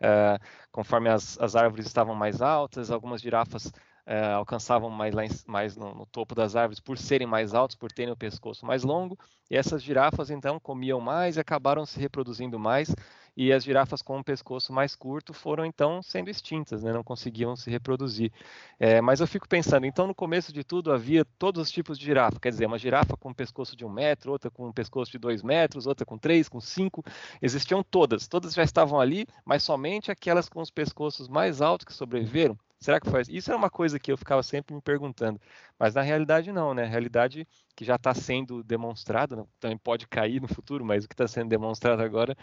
[0.00, 5.30] uh, conforme as, as árvores estavam mais altas, algumas girafas uh, alcançavam mais, lá em,
[5.46, 8.84] mais no, no, topo das árvores por serem mais altos, por terem o pescoço mais
[8.84, 9.18] longo,
[9.50, 12.88] e essas girafas então comiam mais e acabaram se reproduzindo mais,
[13.36, 16.92] e as girafas com um pescoço mais curto foram então sendo extintas, né?
[16.92, 18.32] não conseguiam se reproduzir.
[18.78, 22.04] É, mas eu fico pensando, então no começo de tudo havia todos os tipos de
[22.04, 25.10] girafa, quer dizer, uma girafa com um pescoço de um metro, outra com um pescoço
[25.10, 27.04] de dois metros, outra com três, com cinco,
[27.42, 31.92] existiam todas, todas já estavam ali, mas somente aquelas com os pescoços mais altos que
[31.92, 32.58] sobreviveram.
[32.84, 33.30] Será que faz?
[33.30, 35.40] Isso era uma coisa que eu ficava sempre me perguntando,
[35.78, 36.82] mas na realidade não, né?
[36.82, 41.14] A realidade que já está sendo demonstrada, também pode cair no futuro, mas o que
[41.14, 42.36] está sendo demonstrado agora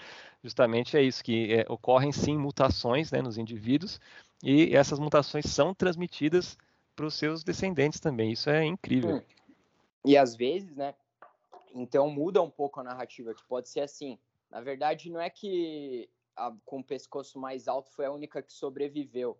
[0.44, 4.00] justamente é isso, que é, ocorrem sim mutações né, nos indivíduos
[4.44, 6.58] e essas mutações são transmitidas
[6.96, 8.32] para os seus descendentes também.
[8.32, 9.18] Isso é incrível.
[9.18, 9.22] Hum.
[10.04, 10.96] E às vezes, né?
[11.76, 14.18] Então muda um pouco a narrativa, que pode ser assim.
[14.50, 18.52] Na verdade, não é que a, com o pescoço mais alto foi a única que
[18.52, 19.38] sobreviveu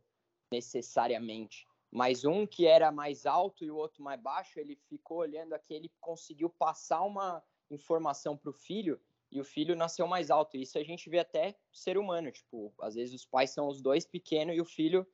[0.52, 1.68] necessariamente.
[1.92, 5.74] Mas um que era mais alto e o outro mais baixo, ele ficou olhando aqui,
[5.74, 10.58] ele conseguiu passar uma informação para o filho e o filho nasceu mais alto.
[10.58, 14.06] Isso a gente vê até ser humano, tipo, às vezes os pais são os dois
[14.06, 15.06] pequenos e o filho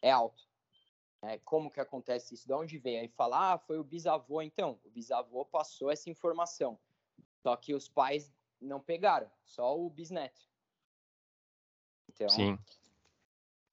[0.00, 0.42] é alto.
[1.22, 2.46] É, como que acontece isso?
[2.46, 2.98] De onde vem?
[2.98, 4.42] Aí fala, ah, foi o bisavô.
[4.42, 6.78] Então, o bisavô passou essa informação.
[7.42, 10.40] Só que os pais não pegaram, só o bisneto.
[12.08, 12.58] Então, Sim.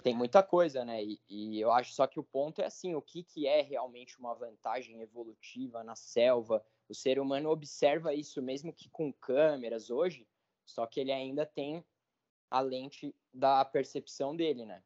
[0.01, 1.03] Tem muita coisa, né?
[1.03, 4.17] E, e, eu acho só que o ponto é assim, o que, que é realmente
[4.17, 6.65] uma vantagem evolutiva na selva?
[6.87, 10.27] O ser humano observa isso mesmo que com câmeras hoje,
[10.65, 11.83] só que ele ainda tem
[12.49, 14.83] a lente da percepção dele, né?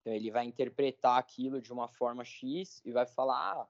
[0.00, 3.68] Então ele vai interpretar aquilo de uma forma X e vai falar, ah,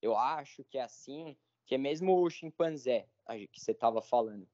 [0.00, 1.36] eu acho que é assim,
[1.66, 3.08] que é mesmo o chimpanzé
[3.52, 4.48] que você estava falando.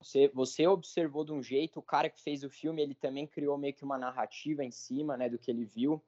[0.00, 3.58] Você, você observou de um jeito, o cara que fez o filme, ele também criou
[3.58, 6.02] meio que uma narrativa em cima, né, do que ele viu.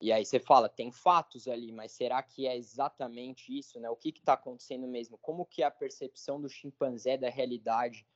[0.00, 3.90] E aí você fala, tem fatos ali, mas será que é exatamente isso, né?
[3.90, 5.18] O que está acontecendo mesmo?
[5.18, 8.06] Como que é a percepção do chimpanzé da realidade?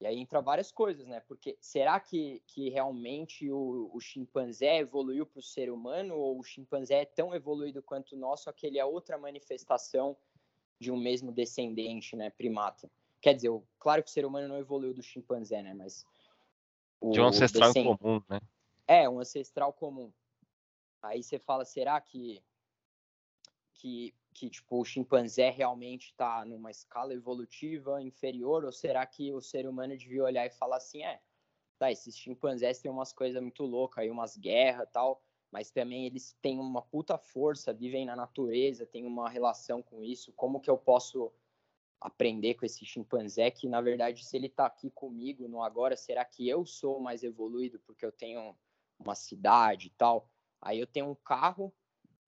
[0.00, 1.20] E aí entra várias coisas, né?
[1.20, 6.42] Porque será que, que realmente o, o chimpanzé evoluiu para o ser humano ou o
[6.42, 10.16] chimpanzé é tão evoluído quanto o nosso, só que ele é outra manifestação
[10.80, 12.90] de um mesmo descendente, né, primata?
[13.20, 15.74] Quer dizer, claro que o ser humano não evoluiu do chimpanzé, né?
[15.74, 16.06] Mas
[17.02, 18.40] de um ancestral comum, né?
[18.88, 20.10] É, um ancestral comum.
[21.02, 22.42] Aí você fala, será que
[23.74, 28.64] que, que tipo, o chimpanzé realmente está numa escala evolutiva inferior?
[28.64, 31.20] Ou será que o ser humano devia olhar e falar assim, é,
[31.78, 36.36] tá, esses chimpanzés têm umas coisas muito loucas aí, umas guerras tal, mas também eles
[36.40, 40.32] têm uma puta força, vivem na natureza, têm uma relação com isso.
[40.32, 41.32] Como que eu posso
[42.00, 46.24] aprender com esse chimpanzé que, na verdade, se ele está aqui comigo no agora, será
[46.24, 48.56] que eu sou mais evoluído porque eu tenho
[48.98, 50.28] uma cidade e tal?
[50.62, 51.72] Aí eu tenho um carro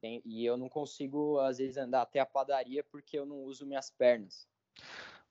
[0.02, 3.90] e eu não consigo, às vezes, andar até a padaria porque eu não uso minhas
[3.90, 4.48] pernas.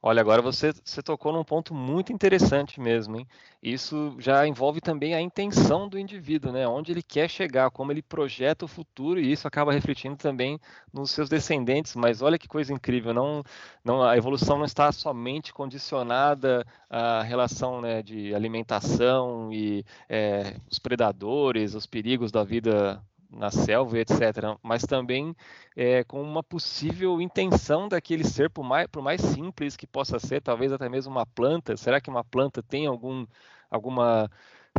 [0.03, 3.27] Olha, agora você, você tocou num ponto muito interessante mesmo, hein?
[3.61, 6.67] Isso já envolve também a intenção do indivíduo, né?
[6.67, 10.59] Onde ele quer chegar, como ele projeta o futuro, e isso acaba refletindo também
[10.91, 11.95] nos seus descendentes.
[11.95, 13.43] Mas olha que coisa incrível, não,
[13.85, 20.79] não, a evolução não está somente condicionada à relação né, de alimentação e é, os
[20.79, 25.35] predadores, os perigos da vida na selva, etc., mas também
[25.75, 30.41] é, com uma possível intenção daquele ser, por mais, por mais simples que possa ser,
[30.41, 31.77] talvez até mesmo uma planta.
[31.77, 33.25] Será que uma planta tem algum,
[33.69, 34.29] alguma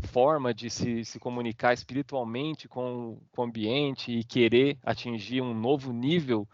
[0.09, 5.93] forma de se, se comunicar espiritualmente com, com o ambiente e querer atingir um novo
[5.93, 6.47] nível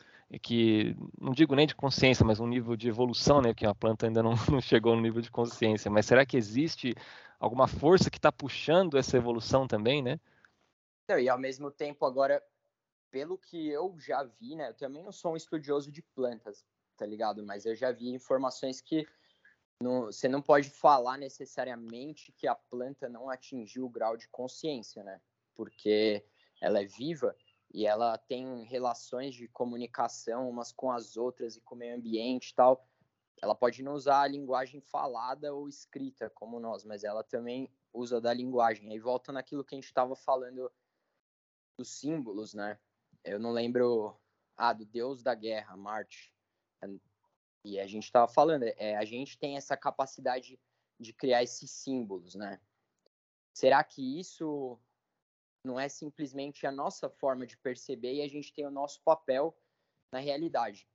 [0.43, 3.55] que não digo nem de consciência, mas um nível de evolução, né?
[3.55, 5.91] Que a planta ainda não, não chegou no nível de consciência.
[5.91, 6.95] Mas será que existe
[7.41, 10.21] alguma força que está puxando essa evolução também, né?
[11.17, 12.43] E ao mesmo tempo, agora,
[13.11, 14.69] pelo que eu já vi, né?
[14.69, 16.65] Eu também não sou um estudioso de plantas,
[16.97, 17.45] tá ligado?
[17.45, 19.07] Mas eu já vi informações que
[19.81, 25.03] no, você não pode falar necessariamente que a planta não atingiu o grau de consciência,
[25.05, 25.21] né?
[25.55, 26.25] Porque
[26.61, 27.35] ela é viva
[27.73, 32.51] e ela tem relações de comunicação umas com as outras e com o meio ambiente
[32.51, 32.87] e tal.
[33.41, 38.21] Ela pode não usar a linguagem falada ou escrita como nós, mas ela também usa
[38.21, 38.91] da linguagem.
[38.91, 40.71] Aí volta naquilo que a gente estava falando
[41.79, 42.79] dos símbolos, né?
[43.25, 44.19] Eu não lembro,
[44.57, 46.35] ah, do deus da guerra, Marte.
[47.65, 50.61] E a gente estava falando, é, a gente tem essa capacidade
[50.99, 52.61] de criar esses símbolos, né?
[53.55, 54.79] Será que isso
[55.65, 59.57] não é simplesmente a nossa forma de perceber e a gente tem o nosso papel
[60.13, 60.89] na realidade?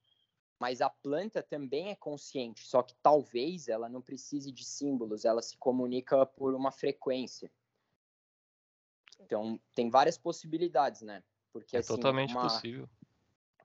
[0.60, 5.41] Mas a planta também é consciente, só que talvez ela não precise de símbolos, ela
[5.41, 7.52] se comunica por uma frequência.
[9.26, 11.24] Então, tem várias possibilidades, né?
[11.52, 12.90] Porque, é assim, totalmente uma, possível.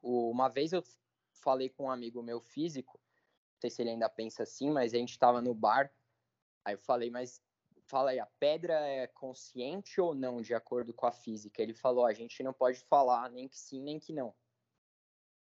[0.03, 0.83] Uma vez eu
[1.33, 3.01] falei com um amigo meu físico,
[3.55, 5.93] não sei se ele ainda pensa assim, mas a gente estava no bar,
[6.65, 7.43] aí eu falei, mas
[7.87, 11.63] fala aí, a pedra é consciente ou não, de acordo com a física?
[11.63, 14.35] Ele falou, a gente não pode falar nem que sim, nem que não.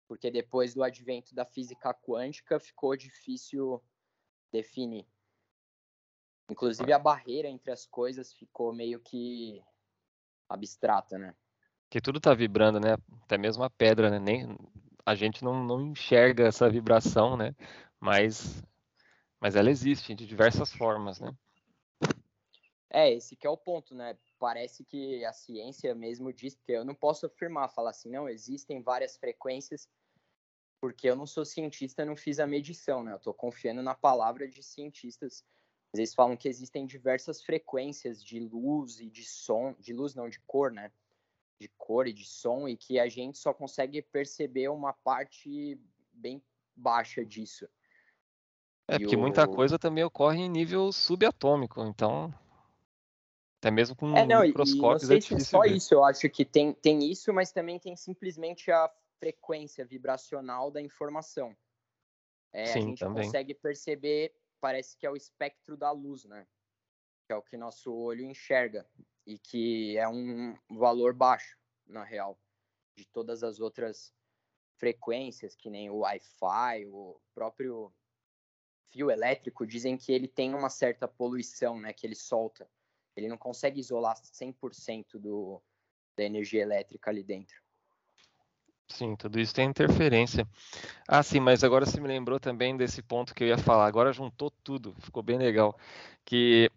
[0.08, 3.82] Porque depois do advento da física quântica, ficou difícil
[4.50, 5.06] definir.
[6.50, 9.62] Inclusive, a barreira entre as coisas ficou meio que
[10.52, 11.34] abstrata, né?
[11.90, 12.96] Que tudo tá vibrando, né?
[13.24, 14.18] Até mesmo a pedra, né?
[14.18, 14.56] Nem,
[15.04, 17.54] a gente não, não enxerga essa vibração, né?
[18.00, 18.62] Mas,
[19.40, 21.34] mas ela existe de diversas formas, né?
[22.94, 24.18] É, esse que é o ponto, né?
[24.38, 28.82] Parece que a ciência mesmo diz, porque eu não posso afirmar, falar assim, não, existem
[28.82, 29.88] várias frequências,
[30.78, 33.14] porque eu não sou cientista, não fiz a medição, né?
[33.14, 35.42] Eu tô confiando na palavra de cientistas
[35.94, 40.40] eles falam que existem diversas frequências de luz e de som, de luz não, de
[40.40, 40.90] cor, né?
[41.60, 45.78] De cor e de som, e que a gente só consegue perceber uma parte
[46.12, 46.42] bem
[46.74, 47.68] baixa disso.
[48.88, 49.18] É, porque o...
[49.18, 52.32] muita coisa também ocorre em nível subatômico, então.
[53.58, 55.36] Até mesmo com é, não, microscópios não sei é difícil.
[55.36, 55.76] É só ver.
[55.76, 58.90] isso, eu acho que tem, tem isso, mas também tem simplesmente a
[59.20, 61.56] frequência vibracional da informação.
[62.52, 63.24] é, Sim, a gente também.
[63.24, 66.46] consegue perceber, parece que é o espectro da luz, né?
[67.26, 68.88] Que é o que nosso olho enxerga
[69.26, 72.38] e que é um valor baixo, na real,
[72.96, 74.14] de todas as outras
[74.76, 77.92] frequências, que nem o Wi-Fi, o próprio
[78.90, 82.70] fio elétrico, dizem que ele tem uma certa poluição, né, que ele solta.
[83.16, 85.60] Ele não consegue isolar 100% do,
[86.16, 87.61] da energia elétrica ali dentro.
[88.92, 90.46] Sim, tudo isso tem interferência.
[91.08, 93.86] Ah, sim, mas agora você me lembrou também desse ponto que eu ia falar.
[93.86, 95.78] Agora juntou tudo, ficou bem legal.
[96.24, 96.70] Que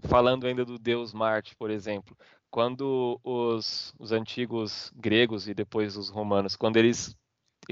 [0.00, 2.16] falando ainda do deus Marte, por exemplo,
[2.50, 7.16] quando os, os antigos gregos e depois os romanos, quando eles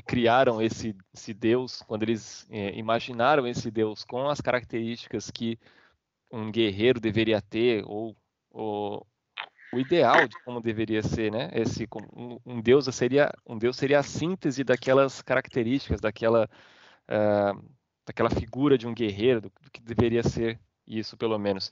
[0.07, 5.59] criaram esse, esse deus, quando eles é, imaginaram esse deus com as características que
[6.33, 8.17] um guerreiro deveria ter ou,
[8.51, 9.07] ou
[9.73, 11.51] o ideal de como deveria ser, né?
[11.55, 16.49] Esse um, um, deus seria um deus seria a síntese daquelas características, daquela
[17.09, 17.73] uh,
[18.07, 21.71] daquela figura de um guerreiro, do, do, que deveria ser isso, pelo menos.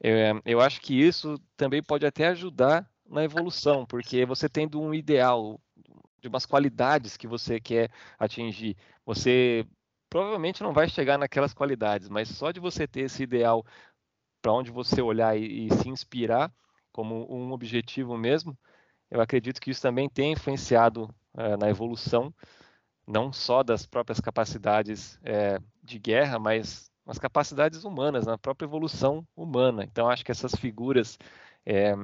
[0.00, 4.94] Eu, eu acho que isso também pode até ajudar na evolução, porque você tendo um
[4.94, 5.60] ideal
[6.20, 9.66] de umas qualidades que você quer atingir, você
[10.08, 13.64] provavelmente não vai chegar naquelas qualidades, mas só de você ter esse ideal
[14.40, 16.52] para onde você olhar e, e se inspirar,
[16.92, 18.56] como um objetivo mesmo,
[19.10, 22.32] eu acredito que isso também tem influenciado é, na evolução,
[23.06, 29.26] não só das próprias capacidades é, de guerra, mas as capacidades humanas, na própria evolução
[29.36, 29.84] humana.
[29.84, 31.18] Então, acho que essas figuras,
[31.66, 31.94] é,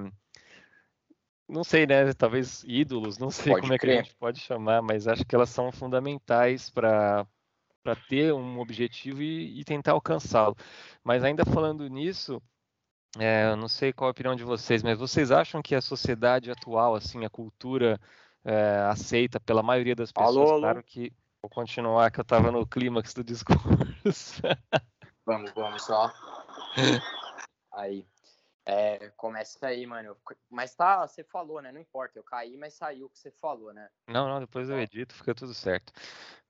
[1.49, 4.83] não sei, né, talvez ídolos, não sei pode como é que a gente pode chamar,
[4.83, 7.27] mas acho que elas são fundamentais para
[7.81, 10.55] para ter um objetivo e, e tentar alcançá-lo.
[11.03, 12.43] Mas ainda falando nisso,
[13.17, 16.51] é, eu não sei qual a opinião de vocês, mas vocês acham que a sociedade
[16.51, 17.99] atual, assim, a cultura
[18.45, 20.37] é, aceita pela maioria das pessoas?
[20.37, 20.61] Alô, alô.
[20.61, 24.43] Claro que vou continuar, que eu estava no clímax do discurso.
[25.25, 26.13] vamos, vamos só.
[27.73, 28.07] Aí.
[28.71, 30.15] É, começa aí, mano.
[30.51, 31.73] Mas tá, você falou, né?
[31.73, 33.89] Não importa, eu caí, mas saiu o que você falou, né?
[34.07, 35.91] Não, não, depois eu edito, fica tudo certo.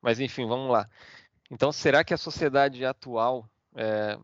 [0.02, 0.90] Mas enfim, vamos lá.
[1.48, 4.18] Então, será que a sociedade atual é,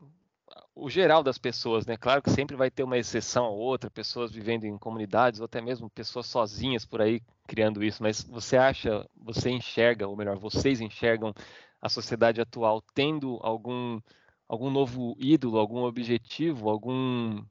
[0.74, 1.96] o geral das pessoas, né?
[1.96, 5.60] Claro que sempre vai ter uma exceção ou outra, pessoas vivendo em comunidades ou até
[5.60, 10.80] mesmo pessoas sozinhas por aí criando isso, mas você acha, você enxerga, ou melhor, vocês
[10.80, 11.32] enxergam
[11.80, 14.00] a sociedade atual tendo algum
[14.48, 17.42] algum novo ídolo, algum objetivo, algum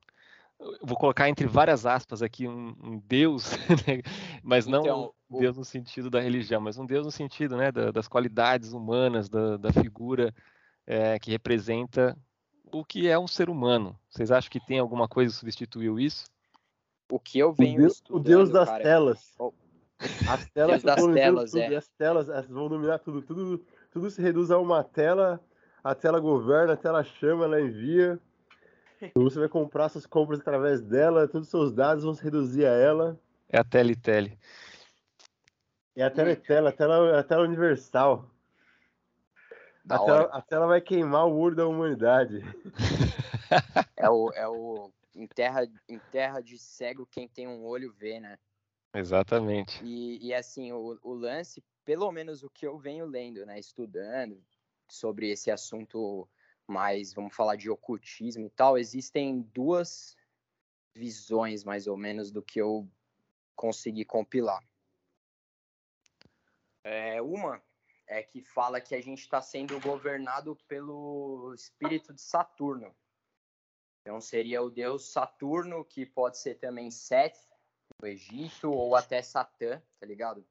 [0.81, 3.51] vou colocar entre várias aspas aqui um, um Deus,
[3.87, 4.01] né?
[4.43, 7.71] mas não então, um Deus no sentido da religião, mas um Deus no sentido né,
[7.71, 10.33] da, das qualidades humanas, da, da figura
[10.85, 12.17] é, que representa
[12.73, 13.97] o que é um ser humano.
[14.09, 16.25] Vocês acham que tem alguma coisa que substituiu isso?
[17.11, 19.35] O que eu venho o Deus, o Deus das cara, telas.
[20.27, 21.75] As telas, Deus das telas, tudo, é.
[21.75, 23.65] As telas as vão dominar tudo, tudo.
[23.91, 25.39] Tudo se reduz a uma tela.
[25.83, 28.19] A tela governa, a tela chama, ela envia.
[29.15, 32.71] Você vai comprar suas compras através dela, todos os seus dados vão se reduzir a
[32.71, 33.19] ela.
[33.49, 34.37] É a tele tele.
[35.95, 38.32] É a tele tela, a tela, a tela universal.
[39.89, 42.41] A tela, a tela, vai queimar o olho da humanidade.
[43.95, 48.19] É o, é o em, terra, em terra de cego, quem tem um olho vê,
[48.19, 48.39] né?
[48.95, 49.83] Exatamente.
[49.83, 53.59] E, e assim, o, o lance, pelo menos o que eu venho lendo, né?
[53.59, 54.43] Estudando
[54.89, 56.27] sobre esse assunto
[56.67, 60.15] mais, vamos falar de ocultismo e tal, existem duas
[60.95, 62.87] visões, mais ou menos, do que eu
[63.55, 64.63] consegui compilar.
[66.83, 67.61] É, uma
[68.13, 72.95] é que fala que a gente está sendo governado pelo espírito de Saturno.
[74.01, 77.37] Então seria o deus Saturno, que pode ser também Seth,
[77.99, 80.45] do Egito, ou até Satã, tá ligado?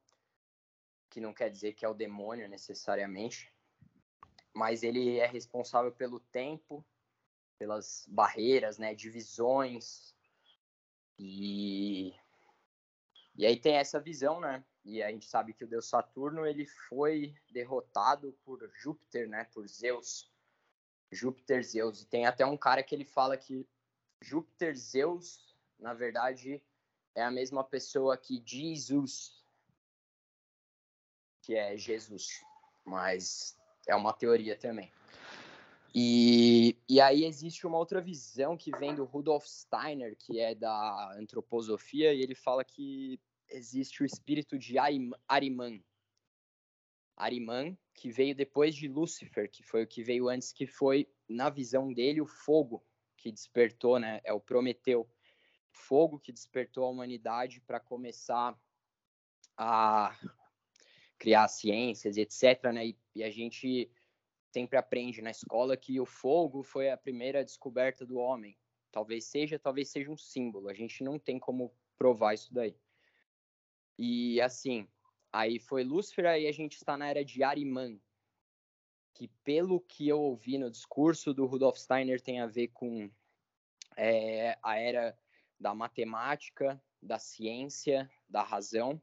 [1.09, 3.53] Que não quer dizer que é o demônio necessariamente.
[4.53, 6.85] Mas ele é responsável pelo tempo,
[7.59, 10.15] pelas barreiras, né, divisões.
[11.17, 12.13] E,
[13.37, 14.65] e aí tem essa visão, né?
[14.85, 19.45] E a gente sabe que o deus Saturno ele foi derrotado por Júpiter, né?
[19.53, 20.30] Por Zeus.
[21.11, 22.03] Júpiter, Zeus.
[22.03, 23.66] E tem até um cara que ele fala que
[24.20, 26.62] Júpiter, Zeus, na verdade,
[27.14, 29.45] é a mesma pessoa que Jesus,
[31.43, 32.43] que é Jesus.
[32.85, 33.57] Mas
[33.87, 34.91] é uma teoria também.
[35.95, 41.12] E, e aí existe uma outra visão que vem do Rudolf Steiner, que é da
[41.18, 43.20] antroposofia, e ele fala que
[43.53, 44.77] existe o espírito de
[45.29, 45.83] Ariman.
[47.17, 51.51] Ariman, que veio depois de Lúcifer, que foi o que veio antes, que foi, na
[51.51, 52.85] visão dele, o fogo
[53.17, 54.21] que despertou, né?
[54.25, 55.09] É o Prometeu.
[55.71, 58.59] Fogo que despertou a humanidade para começar
[59.57, 60.17] a
[61.19, 62.65] criar ciências, etc.
[62.73, 62.89] Né?
[62.89, 63.91] E, e, a gente
[64.53, 68.59] sempre aprende na escola que o fogo foi a primeira descoberta do homem.
[68.91, 70.69] Talvez seja, talvez seja um símbolo.
[70.69, 72.77] A gente não tem como provar isso daí.
[73.99, 74.88] E assim,
[75.32, 78.01] aí foi Lúcifer, aí a gente está na era de Ariman,
[79.14, 83.11] que pelo que eu ouvi no discurso do Rudolf Steiner tem a ver com
[83.97, 85.18] é, a era
[85.59, 89.01] da matemática, da ciência, da razão,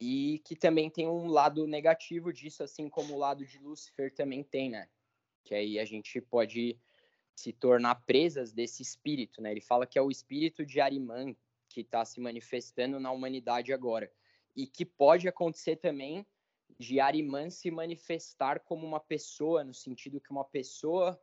[0.00, 4.44] e que também tem um lado negativo disso, assim como o lado de Lúcifer também
[4.44, 4.88] tem, né?
[5.44, 6.78] Que aí a gente pode
[7.34, 9.50] se tornar presas desse espírito, né?
[9.50, 11.36] Ele fala que é o espírito de Ariman
[11.68, 14.10] que está se manifestando na humanidade agora
[14.56, 16.26] e que pode acontecer também
[16.78, 21.20] de Ariman se manifestar como uma pessoa, no sentido que uma pessoa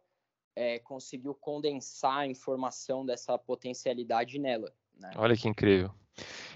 [0.55, 4.73] é, conseguiu condensar a informação dessa potencialidade nela.
[4.97, 5.11] Né?
[5.15, 5.91] Olha que incrível.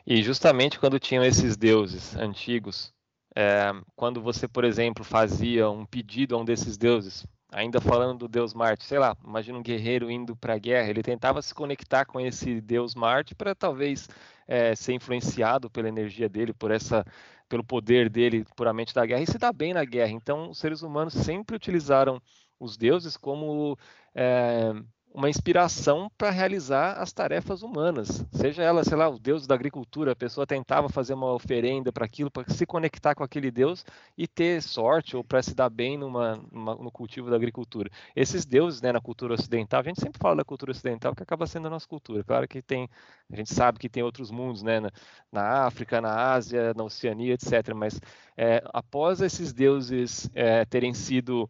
[0.06, 2.94] E justamente quando tinham esses deuses antigos,
[3.36, 8.28] é, quando você, por exemplo, fazia um pedido a um desses deuses, ainda falando do
[8.28, 12.06] deus Marte, sei lá, imagina um guerreiro indo para a guerra, ele tentava se conectar
[12.06, 14.08] com esse deus Marte para talvez
[14.48, 17.06] é, ser influenciado pela energia dele, por essa,
[17.48, 20.12] pelo poder dele puramente da guerra e se dar bem na guerra.
[20.12, 22.22] Então, os seres humanos sempre utilizaram
[22.60, 23.78] os deuses como
[24.14, 24.74] é,
[25.14, 28.26] uma inspiração para realizar as tarefas humanas.
[28.32, 32.06] Seja ela, sei lá, o deus da agricultura, a pessoa tentava fazer uma oferenda para
[32.06, 33.84] aquilo, para se conectar com aquele deus
[34.18, 37.90] e ter sorte ou para se dar bem numa, numa, no cultivo da agricultura.
[38.16, 41.48] Esses deuses, né, na cultura ocidental, a gente sempre fala da cultura ocidental que acaba
[41.48, 42.24] sendo a nossa cultura.
[42.24, 42.88] Claro que tem,
[43.32, 44.92] a gente sabe que tem outros mundos, né, na,
[45.32, 47.74] na África, na Ásia, na Oceania, etc.
[47.76, 48.00] Mas
[48.38, 51.50] é, após esses deuses é, terem sido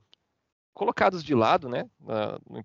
[0.80, 1.90] colocados de lado, né,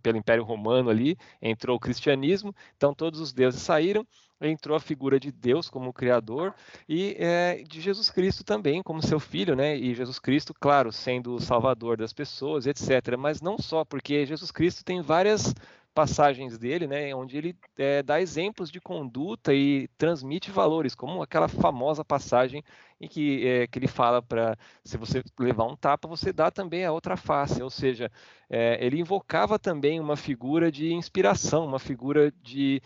[0.00, 4.06] pelo Império Romano ali, entrou o cristianismo, então todos os deuses saíram,
[4.40, 6.54] entrou a figura de Deus como criador
[6.88, 11.34] e é, de Jesus Cristo também como seu filho, né, e Jesus Cristo, claro, sendo
[11.34, 13.16] o salvador das pessoas, etc.
[13.18, 15.52] Mas não só, porque Jesus Cristo tem várias
[15.94, 21.46] passagens dele, né, onde ele é, dá exemplos de conduta e transmite valores, como aquela
[21.48, 22.62] famosa passagem
[23.00, 26.84] em que, é, que ele fala para se você levar um tapa, você dá também
[26.84, 28.10] a outra face, ou seja,
[28.50, 32.82] é, ele invocava também uma figura de inspiração, uma figura de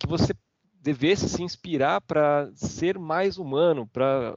[0.00, 0.34] que você
[0.82, 4.36] devesse se inspirar para ser mais humano, para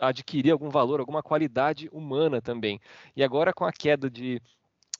[0.00, 2.80] adquirir algum valor, alguma qualidade humana também.
[3.14, 4.40] E agora com a queda de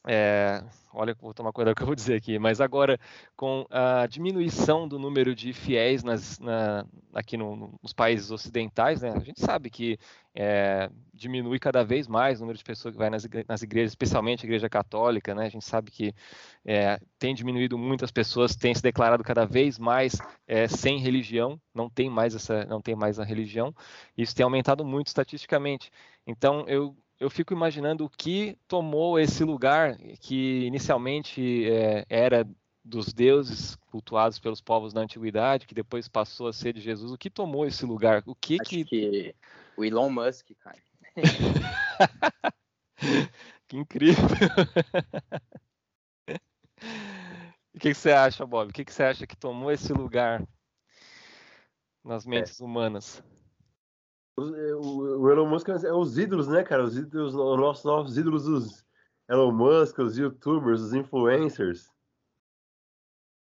[0.06, 0.62] é,
[0.94, 2.98] olha, vou tomar cuidado com o que eu vou dizer aqui, mas agora
[3.36, 9.10] com a diminuição do número de fiéis nas, na, aqui no, nos países ocidentais, né,
[9.10, 9.98] a gente sabe que
[10.32, 13.24] é, diminui cada vez mais o número de pessoas que vai nas,
[13.62, 16.14] igrejas, especialmente a igreja católica, né, a gente sabe que
[16.64, 21.60] é, tem diminuído muito, as pessoas têm se declarado cada vez mais é, sem religião,
[21.74, 23.74] não tem mais essa, não tem mais a religião,
[24.16, 25.90] isso tem aumentado muito estatisticamente.
[26.26, 32.46] Então eu eu fico imaginando o que tomou esse lugar que inicialmente é, era
[32.84, 37.10] dos deuses cultuados pelos povos da antiguidade, que depois passou a ser de Jesus.
[37.10, 38.22] O que tomou esse lugar?
[38.26, 39.34] O que Acho que, que
[39.76, 40.78] o Elon Musk, cara.
[43.66, 44.24] que incrível.
[47.74, 48.70] o que, que, você acha, Bob?
[48.70, 50.46] O que, que, você acha que tomou esse lugar
[52.04, 52.64] nas mentes é.
[52.64, 53.22] humanas?
[54.38, 56.84] É, o, Elon Musk é os ídolos, né, cara?
[56.84, 58.86] Os ídolos, os nossos novos ídolos, os
[59.28, 61.90] Elon Musk, os youtubers, os influencers.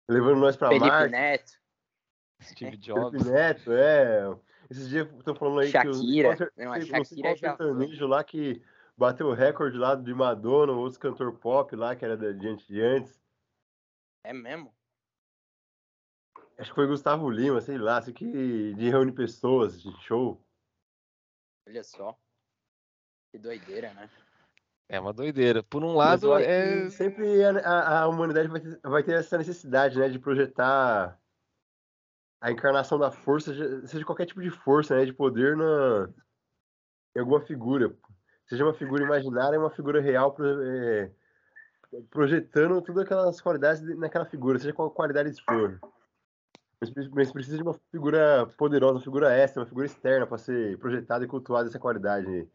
[0.10, 1.12] Levando nós pra Felipe Marte.
[1.12, 1.52] Neto.
[2.42, 3.12] Steve Jobs.
[3.12, 4.36] Felipe Neto, é.
[4.70, 6.36] Esses dias eu falando aí Shakira.
[6.36, 8.62] que o Shakira já sertanejo lá que
[8.98, 12.82] bateu o recorde lá de Madonna, outro cantor pop lá, que era de antes de
[12.82, 13.22] antes.
[14.24, 14.74] É mesmo?
[16.58, 20.44] Acho que foi Gustavo Lima, sei lá, assim que de reúne pessoas, de show.
[21.68, 22.18] Olha só.
[23.32, 24.10] Que doideira, né?
[24.90, 25.64] É uma doideira.
[25.64, 26.90] Por um lado, é...
[26.90, 31.20] sempre a, a, humanidade vai ter, vai ter, essa necessidade, né, de projetar
[32.42, 33.54] a encarnação da força,
[33.88, 36.10] seja qualquer tipo de força, né, de poder na
[37.16, 37.96] em alguma figura,
[38.48, 41.12] seja uma figura imaginária, uma figura real, é,
[42.10, 45.80] projetando todas aquelas qualidades naquela figura, seja qual qualidade for.
[47.14, 51.24] Mas precisa de uma figura poderosa, uma figura extra, uma figura externa para ser projetada
[51.24, 52.48] e cultuada essa qualidade.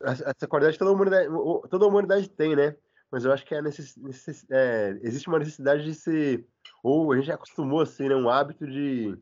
[0.00, 1.28] Essa qualidade toda a humanidade,
[1.68, 2.76] toda a humanidade tem, né?
[3.10, 6.46] Mas eu acho que é necess, necess, é, existe uma necessidade de ser.
[6.82, 8.14] Ou a gente acostumou assim, né?
[8.14, 9.18] Um hábito de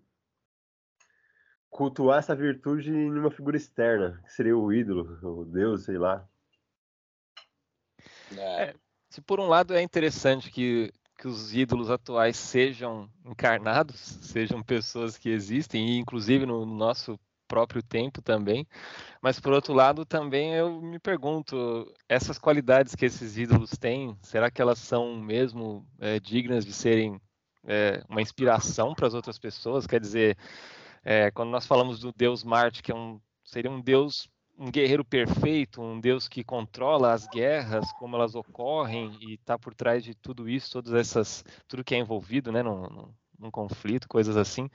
[1.71, 6.27] cultuar essa virtude em uma figura externa, que seria o ídolo, o Deus, sei lá.
[8.37, 8.75] É,
[9.11, 15.17] se por um lado é interessante que que os ídolos atuais sejam encarnados, sejam pessoas
[15.17, 18.67] que existem, e inclusive no nosso próprio tempo também.
[19.23, 24.51] Mas por outro lado, também eu me pergunto, essas qualidades que esses ídolos têm, será
[24.51, 27.21] que elas são mesmo é, dignas de serem
[27.65, 29.87] é, uma inspiração para as outras pessoas?
[29.87, 30.37] Quer dizer,
[31.05, 34.29] é, quando nós falamos do Deus Marte, que é um, seria um Deus
[34.59, 39.75] um guerreiro perfeito, um Deus que controla as guerras, como elas ocorrem e está por
[39.75, 44.09] trás de tudo isso, todas essas, tudo que é envolvido, né, num, num, num conflito,
[44.09, 44.71] coisas assim,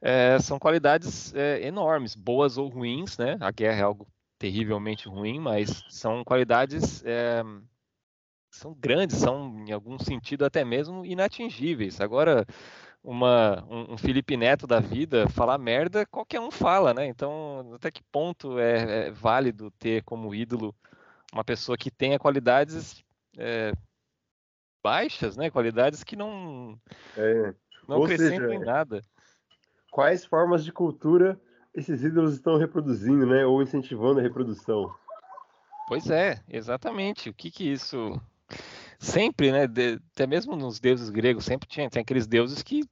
[0.00, 3.36] é, são qualidades é, enormes, boas ou ruins, né?
[3.40, 4.06] A guerra é algo
[4.38, 7.42] terrivelmente ruim, mas são qualidades é,
[8.50, 12.00] são grandes, são em algum sentido até mesmo inatingíveis.
[12.00, 12.44] Agora
[13.02, 17.06] uma, um, um, Felipe Neto da vida falar merda, qualquer um fala, né?
[17.06, 20.74] Então, até que ponto é, é válido ter como ídolo
[21.32, 23.04] uma pessoa que tenha qualidades
[23.38, 23.72] é,
[24.82, 25.50] baixas, né?
[25.50, 26.78] Qualidades que não,
[27.16, 27.54] é.
[27.88, 29.00] não acrescentam seja, em nada.
[29.90, 31.40] Quais formas de cultura
[31.74, 33.46] esses ídolos estão reproduzindo, né?
[33.46, 34.92] Ou incentivando a reprodução?
[35.88, 37.30] Pois é, exatamente.
[37.30, 38.20] O que que isso
[39.00, 42.84] sempre, né, de, até mesmo nos deuses gregos, sempre tinha tem aqueles deuses que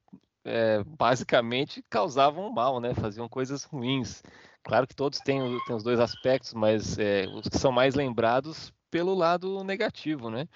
[0.44, 4.22] é, basicamente causavam mal, né, faziam coisas ruins.
[4.64, 8.72] Claro que todos têm, têm os dois aspectos, mas é, os que são mais lembrados
[8.90, 10.48] pelo lado negativo, né?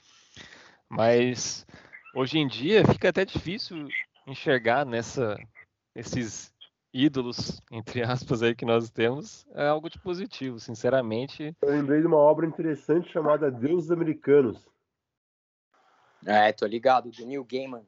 [0.88, 1.66] Mas
[2.14, 3.88] hoje em dia fica até difícil
[4.26, 5.38] enxergar nessa
[5.94, 6.52] esses
[6.92, 11.54] ídolos, entre aspas, aí que nós temos, é algo de positivo, sinceramente.
[11.62, 14.71] Eu lembrei de uma obra interessante chamada Deuses Americanos,
[16.26, 17.86] é, tô ligado, do Neil Gaiman.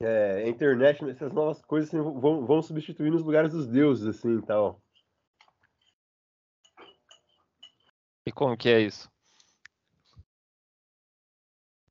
[0.00, 4.40] É, a internet, essas novas coisas assim, vão, vão substituir nos lugares dos deuses, assim,
[4.40, 4.82] tal.
[8.26, 9.08] E como que é isso?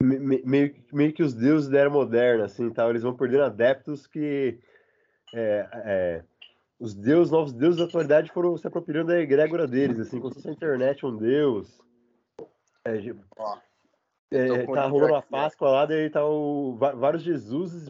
[0.01, 4.07] Me, meio, meio que os deuses da era moderna, assim, tal, eles vão perdendo adeptos
[4.07, 4.59] que
[5.33, 6.25] é, é,
[6.79, 10.41] os deuses, novos deuses da atualidade foram se apropriando da egrégora deles, assim, como se
[10.41, 11.79] fosse a internet um deus,
[12.85, 13.57] é, Ó,
[14.31, 17.87] é, tá rolando a Páscoa lá, daí tá o, vários Jesus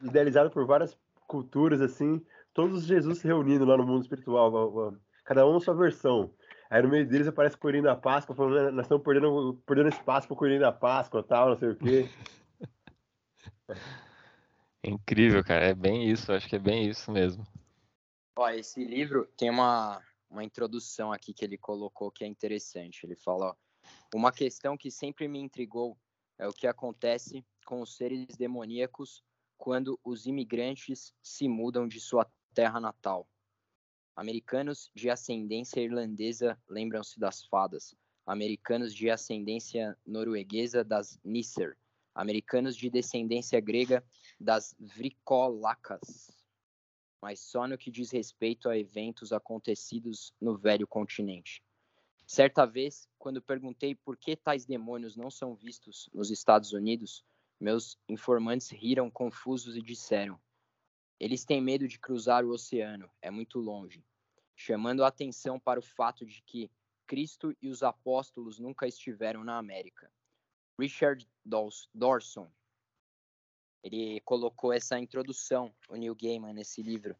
[0.00, 2.24] idealizados por várias culturas, assim,
[2.54, 6.32] todos os Jesus se reunindo lá no mundo espiritual, cada um a sua versão.
[6.68, 9.88] Aí no meio deles aparece o Coelhinho da Páscoa, falando, né, nós estamos perdendo, perdendo
[9.88, 12.08] espaço pro Coelhinho da Páscoa tal, não sei o quê.
[14.82, 17.46] É incrível, cara, é bem isso, acho que é bem isso mesmo.
[18.34, 23.04] Ó, esse livro tem uma, uma introdução aqui que ele colocou que é interessante.
[23.04, 23.54] Ele fala, ó,
[24.12, 25.96] uma questão que sempre me intrigou
[26.38, 29.22] é o que acontece com os seres demoníacos
[29.56, 33.28] quando os imigrantes se mudam de sua terra natal.
[34.16, 37.94] Americanos de ascendência irlandesa lembram-se das fadas.
[38.26, 41.76] Americanos de ascendência norueguesa das Nisser.
[42.14, 44.04] Americanos de descendência grega
[44.38, 46.30] das Vrikolacas.
[47.22, 51.62] Mas só no que diz respeito a eventos acontecidos no velho continente.
[52.30, 57.24] Certa vez, quando perguntei por que tais demônios não são vistos nos Estados Unidos,
[57.58, 60.40] meus informantes riram confusos e disseram:
[61.18, 64.06] Eles têm medo de cruzar o oceano, é muito longe,
[64.54, 66.70] chamando a atenção para o fato de que
[67.04, 70.08] Cristo e os apóstolos nunca estiveram na América.
[70.78, 71.28] Richard
[71.92, 72.48] Dawson.
[73.82, 77.16] Ele colocou essa introdução, o Neil Gaiman, nesse livro.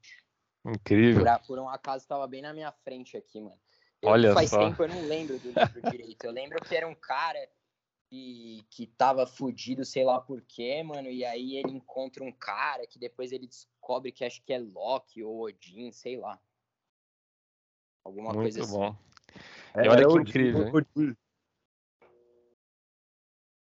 [0.64, 1.24] Incrível.
[1.24, 3.60] Por, por um acaso estava bem na minha frente aqui, mano.
[4.02, 4.58] Olha faz só.
[4.58, 6.24] tempo eu não lembro do livro direito.
[6.24, 7.38] Eu lembro que era um cara
[8.08, 11.08] que, que tava fudido, sei lá por quê, mano.
[11.08, 15.22] E aí ele encontra um cara que depois ele descobre que acho que é Loki
[15.22, 16.40] ou Odin, sei lá.
[18.04, 18.72] Alguma Muito coisa assim.
[18.72, 18.96] bom.
[19.74, 20.72] É, e olha que incrível.
[20.72, 21.16] Odin.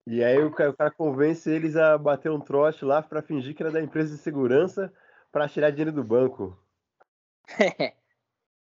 [0.05, 3.55] E aí o cara, o cara, convence eles a bater um trote lá para fingir
[3.55, 4.93] que era da empresa de segurança
[5.31, 6.59] para tirar dinheiro do banco.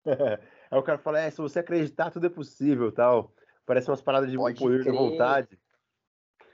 [0.71, 3.33] Aí o cara fala, é, se você acreditar, tudo é possível, tal.
[3.65, 4.93] Parece umas paradas de Pode poder crer.
[4.93, 5.59] da vontade.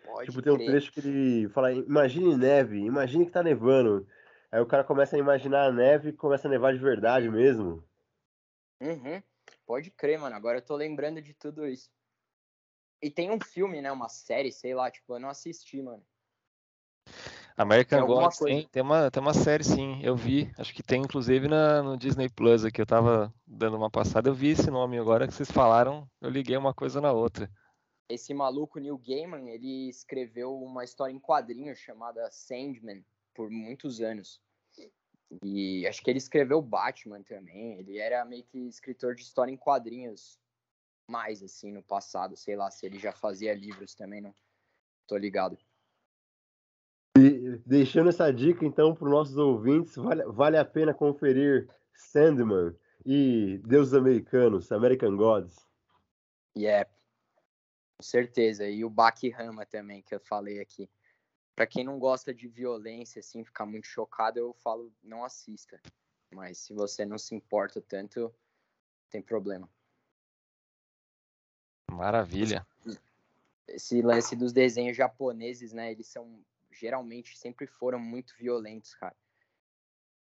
[0.04, 4.06] Pode tipo, tem um trecho que ele fala, imagine neve, imagine que tá nevando.
[4.50, 7.84] Aí o cara começa a imaginar a neve e começa a nevar de verdade mesmo.
[8.80, 9.22] Uhum.
[9.66, 10.36] Pode crer, mano.
[10.36, 11.90] Agora eu tô lembrando de tudo isso.
[13.02, 13.90] E tem um filme, né?
[13.90, 16.04] Uma série, sei lá, tipo, eu não assisti, mano.
[17.56, 20.50] American Gods tem, tem, uma, tem uma série, sim, eu vi.
[20.58, 22.80] Acho que tem inclusive na, no Disney Plus aqui.
[22.80, 26.56] Eu tava dando uma passada, eu vi esse nome agora que vocês falaram, eu liguei
[26.56, 27.48] uma coisa na outra.
[28.08, 34.40] Esse maluco Neil Gaiman, ele escreveu uma história em quadrinhos chamada Sandman por muitos anos.
[35.42, 37.78] E acho que ele escreveu Batman também.
[37.78, 40.38] Ele era meio que escritor de história em quadrinhos
[41.08, 44.34] mais assim no passado, sei lá se ele já fazia livros também, não
[45.06, 45.58] tô ligado.
[47.66, 52.74] Deixando essa dica então para os nossos ouvintes, vale, vale a pena conferir Sandman
[53.04, 55.56] e Deuses Americanos, American Gods.
[56.56, 56.88] Yeah,
[57.98, 58.68] com certeza.
[58.68, 58.94] E o
[59.34, 60.88] Rama também, que eu falei aqui.
[61.54, 65.80] Para quem não gosta de violência, assim, ficar muito chocado, eu falo, não assista.
[66.32, 68.34] Mas se você não se importa tanto,
[69.08, 69.68] tem problema.
[71.90, 72.66] Maravilha.
[73.68, 75.92] Esse lance dos desenhos japoneses, né?
[75.92, 76.44] Eles são
[76.78, 79.16] geralmente sempre foram muito violentos, cara.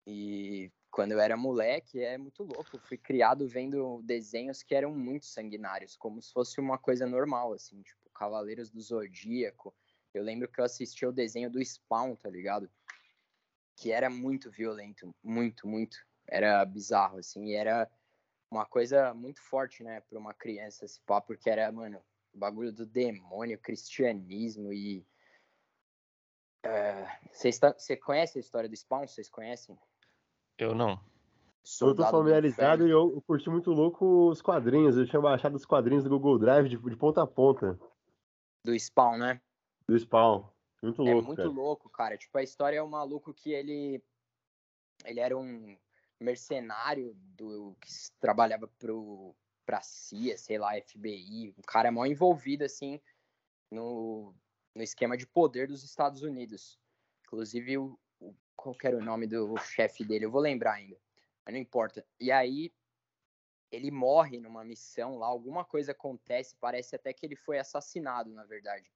[0.06, 2.76] E quando eu era moleque, é muito louco.
[2.76, 7.52] Eu fui criado vendo desenhos que eram muito sanguinários, como se fosse uma coisa normal,
[7.52, 9.74] assim, tipo Cavaleiros do Zodíaco.
[10.12, 12.70] Eu lembro que eu assisti o desenho do Spawn, tá ligado?
[13.76, 15.96] Que era muito violento, muito, muito.
[16.26, 17.90] Era bizarro, assim, e era
[18.50, 22.00] uma coisa muito forte, né, para uma criança esse papo, porque era, mano,
[22.32, 25.04] o bagulho do demônio, cristianismo e.
[27.32, 29.06] Você uh, conhece a história do Spawn?
[29.06, 29.78] Vocês conhecem?
[30.58, 30.98] Eu não.
[31.62, 34.96] Soldado eu tô familiarizado e eu, eu, curti muito louco os quadrinhos.
[34.96, 37.78] Eu tinha baixado os quadrinhos do Google Drive de, de ponta a ponta.
[38.62, 39.40] Do Spawn, né?
[39.88, 40.44] Do Spawn.
[40.82, 41.24] Muito é louco.
[41.24, 41.48] É muito cara.
[41.48, 42.18] louco, cara.
[42.18, 44.02] Tipo, a história é um maluco que ele.
[45.04, 45.76] Ele era um
[46.20, 47.88] mercenário do que
[48.20, 49.34] trabalhava pro,
[49.66, 53.00] pra CIA, sei lá, FBI, um cara mal envolvido, assim,
[53.70, 54.34] no,
[54.74, 56.78] no esquema de poder dos Estados Unidos.
[57.24, 60.24] Inclusive, o, o, qual era o nome do chefe dele?
[60.24, 61.00] Eu vou lembrar ainda,
[61.44, 62.04] mas não importa.
[62.20, 62.72] E aí,
[63.70, 68.44] ele morre numa missão lá, alguma coisa acontece, parece até que ele foi assassinado, na
[68.44, 68.90] verdade.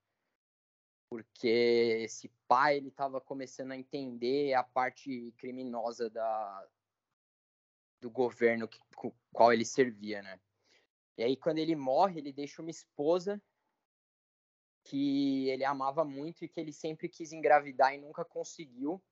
[1.11, 1.49] Porque
[2.03, 6.68] esse pai, ele estava começando a entender a parte criminosa da,
[8.01, 10.39] do governo que, com qual ele servia, né?
[11.16, 13.43] E aí, quando ele morre, ele deixa uma esposa
[14.89, 19.03] que ele amava muito e que ele sempre quis engravidar e nunca conseguiu.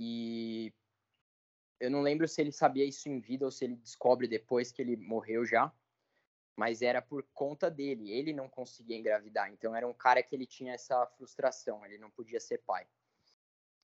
[0.00, 0.72] E
[1.80, 4.80] eu não lembro se ele sabia isso em vida ou se ele descobre depois que
[4.80, 5.72] ele morreu já.
[6.56, 9.52] Mas era por conta dele, ele não conseguia engravidar.
[9.52, 12.86] Então era um cara que ele tinha essa frustração, ele não podia ser pai.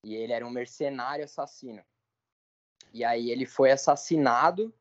[0.04, 1.84] E ele era um mercenário assassino.
[2.92, 4.72] E aí ele foi assassinado.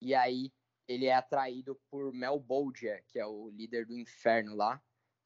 [0.00, 0.52] E aí
[0.88, 4.82] ele é atraído por Mel Bolger, que é o líder do inferno lá.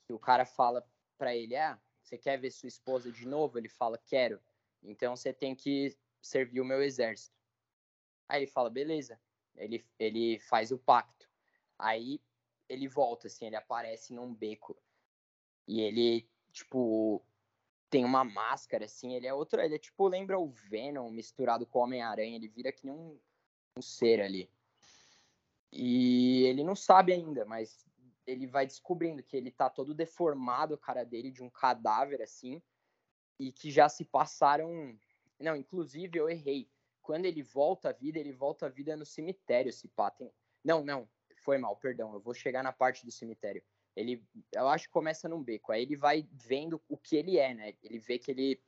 [0.06, 0.86] Que o cara fala
[1.18, 3.58] para ele: Ah, você quer ver sua esposa de novo?
[3.58, 4.40] Ele fala: Quero.
[4.82, 7.36] Então você tem que servir o meu exército.
[8.28, 9.20] Aí ele fala: Beleza.
[9.56, 11.28] Ele, ele faz o pacto.
[11.78, 12.20] Aí
[12.68, 14.80] ele volta, assim, ele aparece num beco.
[15.66, 17.22] E ele, tipo,
[17.90, 21.80] tem uma máscara, assim, ele é outro, ele é tipo, lembra o Venom misturado com
[21.80, 23.20] o Homem-Aranha, ele vira que nem um,
[23.76, 24.48] um ser ali.
[25.72, 27.86] E ele não sabe ainda, mas
[28.26, 32.62] ele vai descobrindo que ele tá todo deformado, a cara dele, de um cadáver, assim,
[33.38, 34.98] e que já se passaram...
[35.38, 36.70] Não, inclusive eu errei.
[37.00, 40.10] Quando ele volta à vida, ele volta à vida no cemitério, se pá.
[40.10, 40.30] Tem...
[40.62, 41.08] Não, não,
[41.44, 43.62] foi mal, perdão, eu vou chegar na parte do cemitério
[43.96, 45.72] ele, eu acho que começa num beco.
[45.72, 47.74] Aí ele vai vendo o que ele é, né?
[47.82, 48.62] Ele vê que ele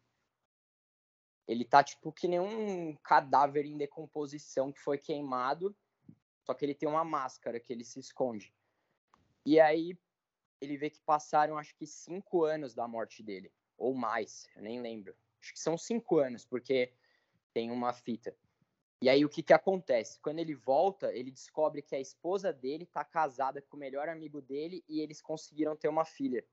[1.48, 5.76] ele tá tipo que nem um cadáver em decomposição que foi queimado,
[6.44, 8.54] só que ele tem uma máscara que ele se esconde.
[9.44, 9.98] E aí
[10.60, 14.80] ele vê que passaram acho que cinco anos da morte dele, ou mais, eu nem
[14.80, 15.16] lembro.
[15.40, 16.92] Acho que são cinco anos, porque
[17.52, 18.36] tem uma fita.
[19.00, 20.20] E aí o que que acontece?
[20.20, 24.40] Quando ele volta, ele descobre que a esposa dele tá casada com o melhor amigo
[24.40, 26.46] dele e eles conseguiram ter uma filha.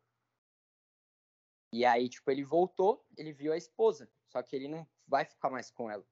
[1.71, 5.51] E aí, tipo, ele voltou, ele viu a esposa, só que ele não vai ficar
[5.51, 6.03] mais com ela.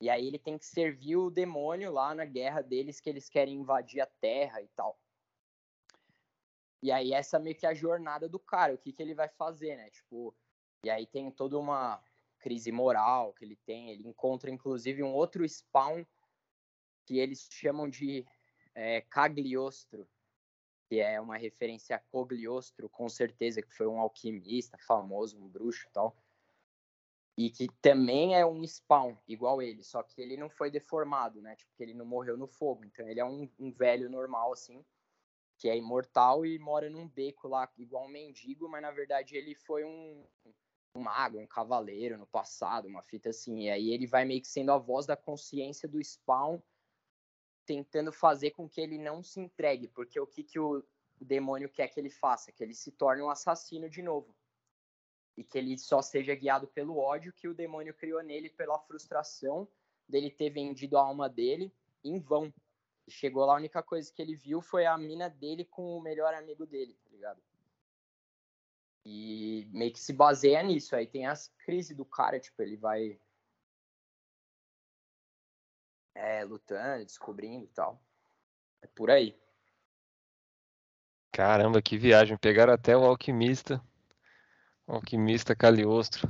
[0.00, 3.56] E aí ele tem que servir o demônio lá na guerra deles que eles querem
[3.56, 4.98] invadir a Terra e tal.
[6.82, 9.28] E aí essa meio que é a jornada do cara, o que que ele vai
[9.28, 9.90] fazer, né?
[9.90, 10.36] Tipo,
[10.84, 12.02] e aí tem toda uma
[12.38, 13.90] crise moral que ele tem.
[13.90, 16.04] Ele encontra, inclusive, um outro spawn
[17.04, 18.26] que eles chamam de
[18.74, 20.08] é, Cagliostro,
[20.88, 25.86] que é uma referência a Cogliostro, com certeza, que foi um alquimista famoso, um bruxo
[25.88, 26.16] e tal.
[27.36, 31.54] E que também é um spawn, igual ele, só que ele não foi deformado, né?
[31.54, 32.84] Tipo, que ele não morreu no fogo.
[32.84, 34.82] Então ele é um, um velho normal, assim,
[35.58, 39.54] que é imortal e mora num beco lá, igual um mendigo, mas na verdade ele
[39.54, 40.26] foi um,
[40.94, 43.64] um mago, um cavaleiro no passado, uma fita assim.
[43.64, 46.60] E aí ele vai meio que sendo a voz da consciência do Spawn,
[47.64, 50.84] tentando fazer com que ele não se entregue, porque o que, que o
[51.20, 52.52] demônio quer que ele faça?
[52.52, 54.35] Que ele se torne um assassino de novo.
[55.36, 59.68] E que ele só seja guiado pelo ódio que o demônio criou nele, pela frustração
[60.08, 61.72] dele ter vendido a alma dele
[62.02, 62.52] em vão.
[63.08, 66.34] Chegou lá, a única coisa que ele viu foi a mina dele com o melhor
[66.34, 67.40] amigo dele, tá ligado?
[69.04, 70.96] E meio que se baseia nisso.
[70.96, 73.20] Aí tem as crises do cara, tipo, ele vai
[76.16, 78.02] é, lutando, descobrindo e tal.
[78.82, 79.38] É por aí.
[81.32, 82.36] Caramba, que viagem.
[82.36, 83.80] Pegaram até o alquimista.
[84.86, 86.28] Alquimista Caliostro.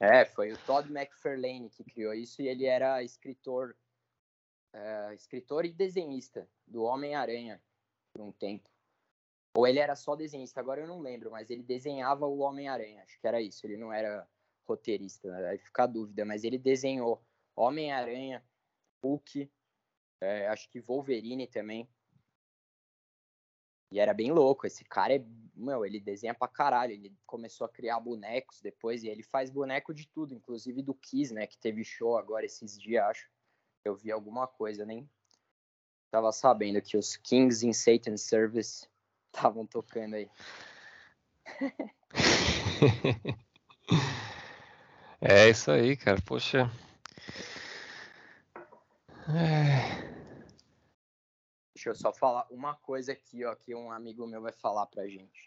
[0.00, 3.76] é, foi o Todd McFarlane que criou isso e ele era escritor,
[4.72, 7.62] é, escritor e desenhista do Homem-Aranha
[8.12, 8.68] por um tempo.
[9.56, 13.20] Ou ele era só desenhista, agora eu não lembro, mas ele desenhava o Homem-Aranha, acho
[13.20, 13.64] que era isso.
[13.64, 14.26] Ele não era
[14.66, 15.50] roteirista, né?
[15.50, 17.22] aí fica a dúvida, mas ele desenhou
[17.54, 18.42] Homem-Aranha,
[19.02, 19.48] Hulk,
[20.20, 21.88] é, acho que Wolverine também.
[23.92, 24.66] E era bem louco.
[24.66, 25.24] Esse cara é.
[25.56, 26.92] Meu, ele desenha pra caralho.
[26.92, 31.32] Ele começou a criar bonecos depois e ele faz boneco de tudo, inclusive do Kiss,
[31.32, 31.46] né?
[31.46, 33.30] Que teve show agora esses dias, acho.
[33.84, 35.08] Eu vi alguma coisa, nem
[36.10, 38.88] tava sabendo que os Kings in Satan's Service
[39.34, 40.30] estavam tocando aí.
[45.20, 46.20] é isso aí, cara.
[46.22, 46.70] Poxa.
[49.28, 50.13] É...
[51.84, 55.06] Deixa eu só falar uma coisa aqui, ó, que um amigo meu vai falar pra
[55.06, 55.46] gente.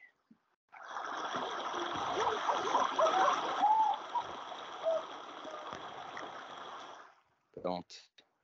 [7.55, 7.95] Pronto.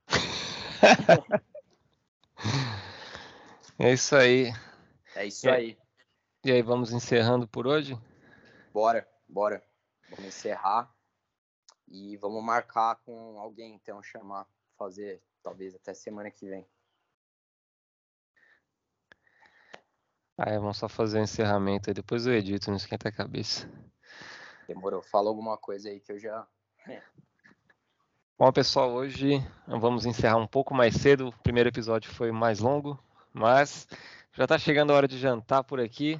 [3.77, 4.51] é isso aí.
[5.15, 5.77] É isso aí.
[6.43, 7.95] E aí, vamos encerrando por hoje?
[8.73, 9.63] Bora, bora.
[10.09, 10.91] Vamos encerrar.
[11.87, 14.47] E vamos marcar com alguém, então, chamar,
[14.79, 16.67] fazer, talvez até semana que vem.
[20.37, 23.69] Ah, é, vamos só fazer o encerramento aí, depois eu edito, não esquenta a cabeça.
[24.67, 25.01] Demorou.
[25.03, 26.47] Fala alguma coisa aí que eu já.
[28.37, 31.27] Bom, pessoal, hoje vamos encerrar um pouco mais cedo.
[31.27, 32.99] O primeiro episódio foi mais longo,
[33.31, 33.87] mas
[34.31, 36.19] já está chegando a hora de jantar por aqui.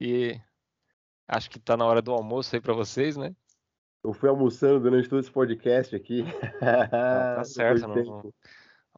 [0.00, 0.40] E
[1.28, 3.34] acho que está na hora do almoço aí para vocês, né?
[4.02, 6.24] Eu fui almoçando durante todo esse podcast aqui.
[6.24, 7.86] Não, tá certo.
[7.86, 8.32] Não,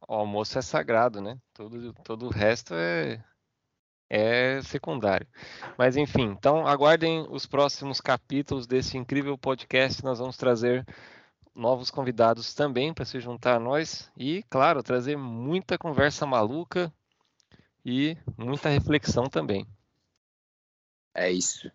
[0.07, 1.37] o almoço é sagrado, né?
[1.53, 3.23] Todo, todo o resto é
[4.15, 5.25] é secundário.
[5.75, 10.03] Mas enfim, então aguardem os próximos capítulos desse incrível podcast.
[10.03, 10.85] Nós vamos trazer
[11.55, 16.93] novos convidados também para se juntar a nós e, claro, trazer muita conversa maluca
[17.83, 19.65] e muita reflexão também.
[21.15, 21.71] É isso.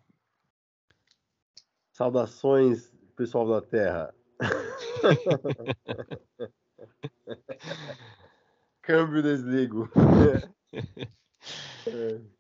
[1.93, 4.15] Saudações, pessoal da Terra.
[8.83, 9.91] Câmbio desligo.
[11.87, 12.38] É.